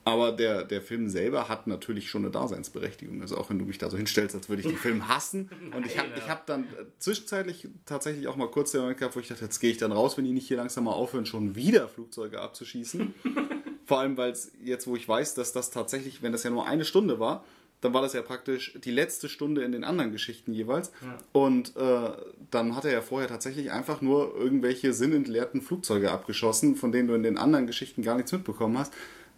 [0.05, 3.23] Aber der, der Film selber hat natürlich schon eine Daseinsberechtigung.
[3.23, 5.51] Also auch wenn du mich da so hinstellst, als würde ich den Film hassen.
[5.75, 6.67] Und ich habe ich hab dann
[6.99, 9.93] zwischenzeitlich tatsächlich auch mal kurz den Moment gehabt, wo ich dachte, jetzt gehe ich dann
[9.93, 13.15] raus, wenn die nicht hier langsam mal aufhören, schon wieder Flugzeuge abzuschießen.
[13.87, 16.67] Vor allem, weil es jetzt, wo ich weiß, dass das tatsächlich, wenn das ja nur
[16.67, 17.45] eine Stunde war,
[17.81, 20.91] dann war das ja praktisch die letzte Stunde in den anderen Geschichten jeweils.
[21.03, 21.19] Ja.
[21.33, 22.13] Und äh,
[22.51, 27.15] dann hat er ja vorher tatsächlich einfach nur irgendwelche sinnentleerten Flugzeuge abgeschossen, von denen du
[27.15, 28.93] in den anderen Geschichten gar nichts mitbekommen hast.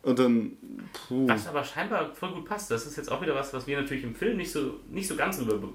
[0.06, 0.56] Und dann.
[0.92, 1.26] Puh.
[1.28, 2.70] Was aber scheinbar voll gut passt.
[2.70, 5.16] Das ist jetzt auch wieder was, was wir natürlich im Film nicht so, nicht so
[5.16, 5.68] ganz rüber,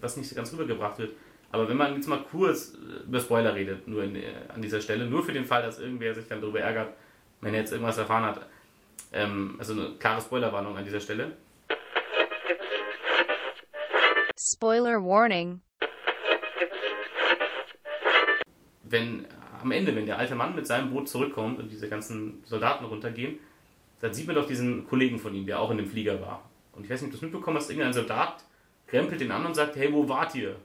[0.00, 1.12] was nicht so ganz rübergebracht wird.
[1.52, 2.74] Aber wenn man jetzt mal kurz
[3.06, 4.16] über Spoiler redet, nur in,
[4.48, 6.94] an dieser Stelle, nur für den Fall, dass irgendwer sich dann darüber ärgert,
[7.42, 8.46] wenn er jetzt irgendwas erfahren hat.
[9.12, 11.36] Ähm, also eine klare Spoilerwarnung an dieser Stelle.
[14.38, 15.60] Spoiler Warning.
[18.84, 19.26] Wenn
[19.60, 23.38] am Ende, wenn der alte Mann mit seinem Boot zurückkommt und diese ganzen Soldaten runtergehen,
[24.00, 26.48] dann sieht man doch diesen Kollegen von ihm, der auch in dem Flieger war.
[26.72, 28.44] Und ich weiß nicht, ob du das mitbekommen hast, irgendein Soldat
[28.86, 30.56] krempelt den an und sagt, hey, wo wart ihr?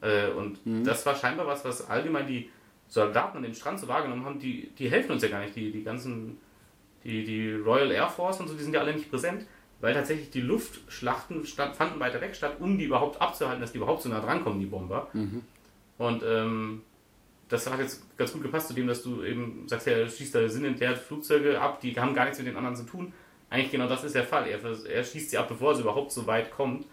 [0.00, 0.84] Äh, und mhm.
[0.84, 2.50] das war scheinbar was, was allgemein die
[2.88, 5.56] Soldaten an dem Strand so wahrgenommen haben, die, die helfen uns ja gar nicht.
[5.56, 6.38] Die, die ganzen,
[7.04, 9.46] die, die Royal Air Force und so, die sind ja alle nicht präsent,
[9.80, 13.78] weil tatsächlich die Luftschlachten statt, fanden weiter weg statt, um die überhaupt abzuhalten, dass die
[13.78, 15.08] überhaupt so nah drankommen, die Bomber.
[15.12, 15.42] Mhm.
[15.98, 16.82] Und ähm,
[17.48, 20.48] das hat jetzt ganz gut gepasst zu dem, dass du eben sagst, er schießt da
[20.48, 23.12] sinnentleert Flugzeuge ab, die haben gar nichts mit den anderen zu tun.
[23.50, 24.48] Eigentlich genau das ist der Fall.
[24.48, 24.58] Er,
[24.90, 26.86] er schießt sie ab, bevor sie überhaupt so weit kommt.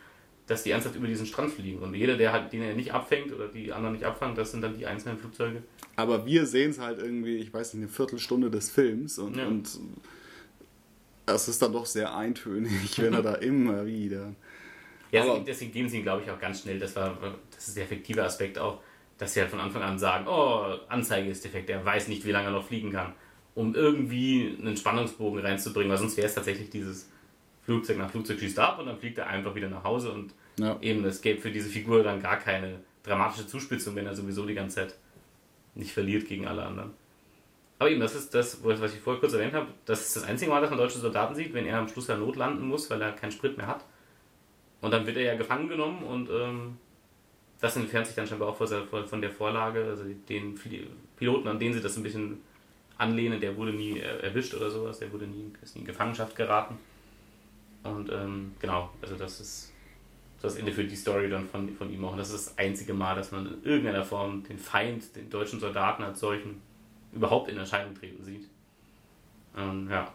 [0.45, 1.80] dass die ernsthaft über diesen Strand fliegen.
[1.80, 4.62] Und jeder, der halt, den er nicht abfängt oder die anderen nicht abfangen, das sind
[4.62, 5.64] dann die einzelnen Flugzeuge.
[5.95, 9.47] Aber wir sehen es halt irgendwie, ich weiß nicht, eine Viertelstunde des Films und, Ja.
[9.47, 9.70] und
[11.26, 14.34] es ist dann doch sehr eintönig, wenn er da immer wieder.
[15.12, 16.78] Ja, deswegen geben sie ihn, glaube ich, auch ganz schnell.
[16.80, 17.18] Das war
[17.56, 18.82] das ist der effektive Aspekt auch,
[19.18, 22.32] dass sie halt von Anfang an sagen, oh, Anzeige ist defekt, er weiß nicht, wie
[22.32, 23.14] lange er noch fliegen kann.
[23.55, 27.09] Um irgendwie einen Spannungsbogen reinzubringen, weil sonst wäre es tatsächlich dieses
[27.61, 30.78] Flugzeug nach Flugzeug schießt ab und dann fliegt er einfach wieder nach Hause und Ja.
[30.82, 34.53] eben, es gäbe für diese Figur dann gar keine dramatische Zuspitzung, wenn er sowieso die
[34.55, 34.95] ganze Zeit
[35.76, 36.91] nicht verliert gegen alle anderen.
[37.80, 40.49] Aber eben, das ist das, was ich vorher kurz erwähnt habe, das ist das einzige
[40.51, 43.01] Mal, dass man deutsche Soldaten sieht, wenn er am Schluss der Not landen muss, weil
[43.01, 43.84] er keinen Sprit mehr hat.
[44.82, 46.78] Und dann wird er ja gefangen genommen und ähm,
[47.64, 50.59] das entfernt sich dann scheinbar auch von der, Vorlage, also den
[51.16, 52.41] Piloten, an den sie das ein bisschen
[52.97, 56.78] anlehnen, der wurde nie erwischt oder sowas, der wurde nie, nie in Gefangenschaft geraten.
[57.84, 59.72] Und ähm, genau, also das ist
[60.41, 62.11] das Ende für die Story dann von, von ihm auch.
[62.11, 65.61] Und das ist das einzige Mal, dass man in irgendeiner Form den Feind, den deutschen
[65.61, 66.61] Soldaten als solchen,
[67.14, 68.49] überhaupt in Erscheinung treten sieht.
[69.55, 70.14] Ähm, ja.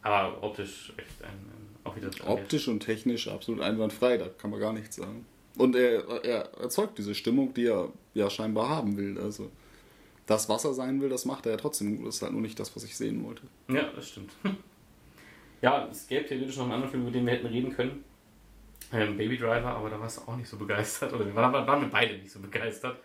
[0.00, 4.58] Aber optisch echt ein, ein auch wieder Optisch und technisch absolut einwandfrei, da kann man
[4.58, 5.26] gar nichts sagen.
[5.58, 9.18] Und er, er erzeugt diese Stimmung, die er ja scheinbar haben will.
[9.18, 9.50] Also
[10.26, 12.04] das, was er sein will, das macht er ja trotzdem.
[12.04, 13.42] Das ist halt nur nicht das, was ich sehen wollte.
[13.68, 14.32] Ja, das stimmt.
[15.60, 18.04] Ja, es gäbe theoretisch noch einen anderen Film, über den wir hätten reden können.
[18.92, 21.12] Ähm, Baby Driver, aber da warst du auch nicht so begeistert.
[21.12, 22.96] Oder wir waren, waren wir beide nicht so begeistert.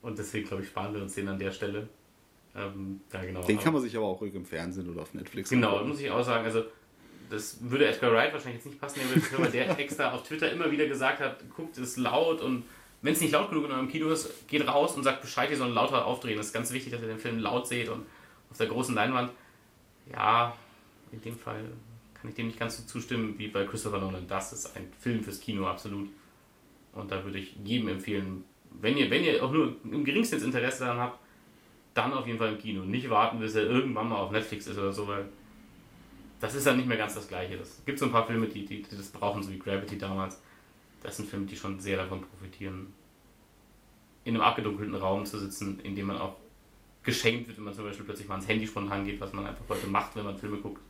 [0.00, 1.88] Und deswegen, glaube ich, sparen wir uns den an der Stelle.
[2.54, 3.42] Ähm, ja, genau.
[3.42, 6.08] Den kann man sich aber auch ruhig im Fernsehen oder auf Netflix Genau, muss ich
[6.08, 6.44] auch sagen.
[6.44, 6.62] Also,
[7.30, 9.00] das würde Edgar Wright wahrscheinlich jetzt nicht passen,
[9.36, 12.64] weil der extra auf Twitter immer wieder gesagt hat: guckt es laut und
[13.02, 15.56] wenn es nicht laut genug in eurem Kino ist, geht raus und sagt Bescheid, ihr
[15.56, 16.36] sollt lauter aufdrehen.
[16.36, 18.04] Das ist ganz wichtig, dass ihr den Film laut seht und
[18.50, 19.30] auf der großen Leinwand.
[20.12, 20.56] Ja,
[21.12, 21.62] in dem Fall
[22.14, 24.26] kann ich dem nicht ganz so zustimmen wie bei Christopher Nolan.
[24.26, 26.08] Das ist ein Film fürs Kino, absolut.
[26.92, 28.44] Und da würde ich jedem empfehlen,
[28.80, 31.20] wenn ihr, wenn ihr auch nur im geringsten Interesse daran habt,
[31.94, 32.82] dann auf jeden Fall im Kino.
[32.82, 35.28] Nicht warten, bis er irgendwann mal auf Netflix ist oder so, weil
[36.40, 37.54] das ist dann nicht mehr ganz das Gleiche.
[37.56, 40.40] Es gibt so ein paar Filme, die, die, die das brauchen, so wie Gravity damals.
[41.02, 42.92] Das sind Filme, die schon sehr davon profitieren,
[44.24, 46.36] in einem abgedunkelten Raum zu sitzen, in dem man auch
[47.02, 49.64] geschenkt wird, wenn man zum Beispiel plötzlich mal ans Handy spontan geht, was man einfach
[49.68, 50.82] heute macht, wenn man Filme guckt.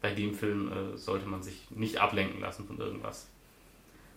[0.00, 3.28] Bei dem Film äh, sollte man sich nicht ablenken lassen von irgendwas.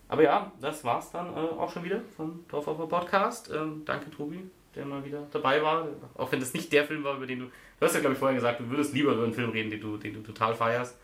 [0.08, 3.50] Aber ja, das war's dann äh, auch schon wieder vom Dorfopfer Podcast.
[3.54, 4.42] Ähm, danke, Tobi,
[4.74, 5.88] der mal wieder dabei war.
[6.14, 7.44] Auch wenn das nicht der Film war, über den du.
[7.46, 9.80] Du hast ja, glaube ich, vorher gesagt, du würdest lieber über einen Film reden, den
[9.80, 10.98] du, den du total feierst.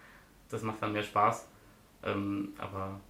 [0.51, 1.49] Das macht dann mehr Spaß.
[2.05, 3.01] Ähm, aber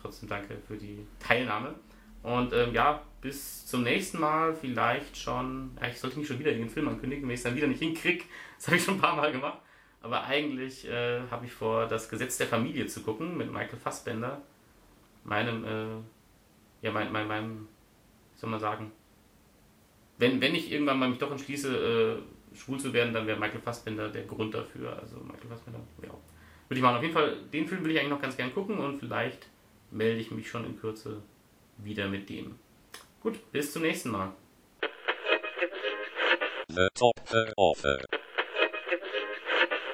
[0.00, 1.74] trotzdem danke für die Teilnahme.
[2.22, 5.76] Und ähm, ja, bis zum nächsten Mal vielleicht schon.
[5.80, 7.80] Ja, ich sollte nicht schon wieder den Film ankündigen, wenn ich es dann wieder nicht
[7.80, 8.24] hinkriege.
[8.56, 9.58] Das habe ich schon ein paar Mal gemacht.
[10.02, 14.42] Aber eigentlich äh, habe ich vor, das Gesetz der Familie zu gucken mit Michael Fassbender.
[15.22, 17.68] Meinem, äh, ja, mein, mein, meinem,
[18.34, 18.90] wie soll man sagen,
[20.18, 22.20] wenn, wenn ich irgendwann mal mich doch entschließe,
[22.52, 24.98] äh, schwul zu werden, dann wäre Michael Fassbender der Grund dafür.
[24.98, 26.08] Also Michael Fassbender, ja.
[26.08, 26.96] Würde ich machen.
[26.96, 29.48] Auf jeden Fall, den Film will ich eigentlich noch ganz gern gucken und vielleicht
[29.90, 31.22] melde ich mich schon in Kürze
[31.78, 32.56] wieder mit dem.
[33.20, 34.32] Gut, bis zum nächsten Mal.
[36.68, 37.14] The top
[37.56, 37.98] offer.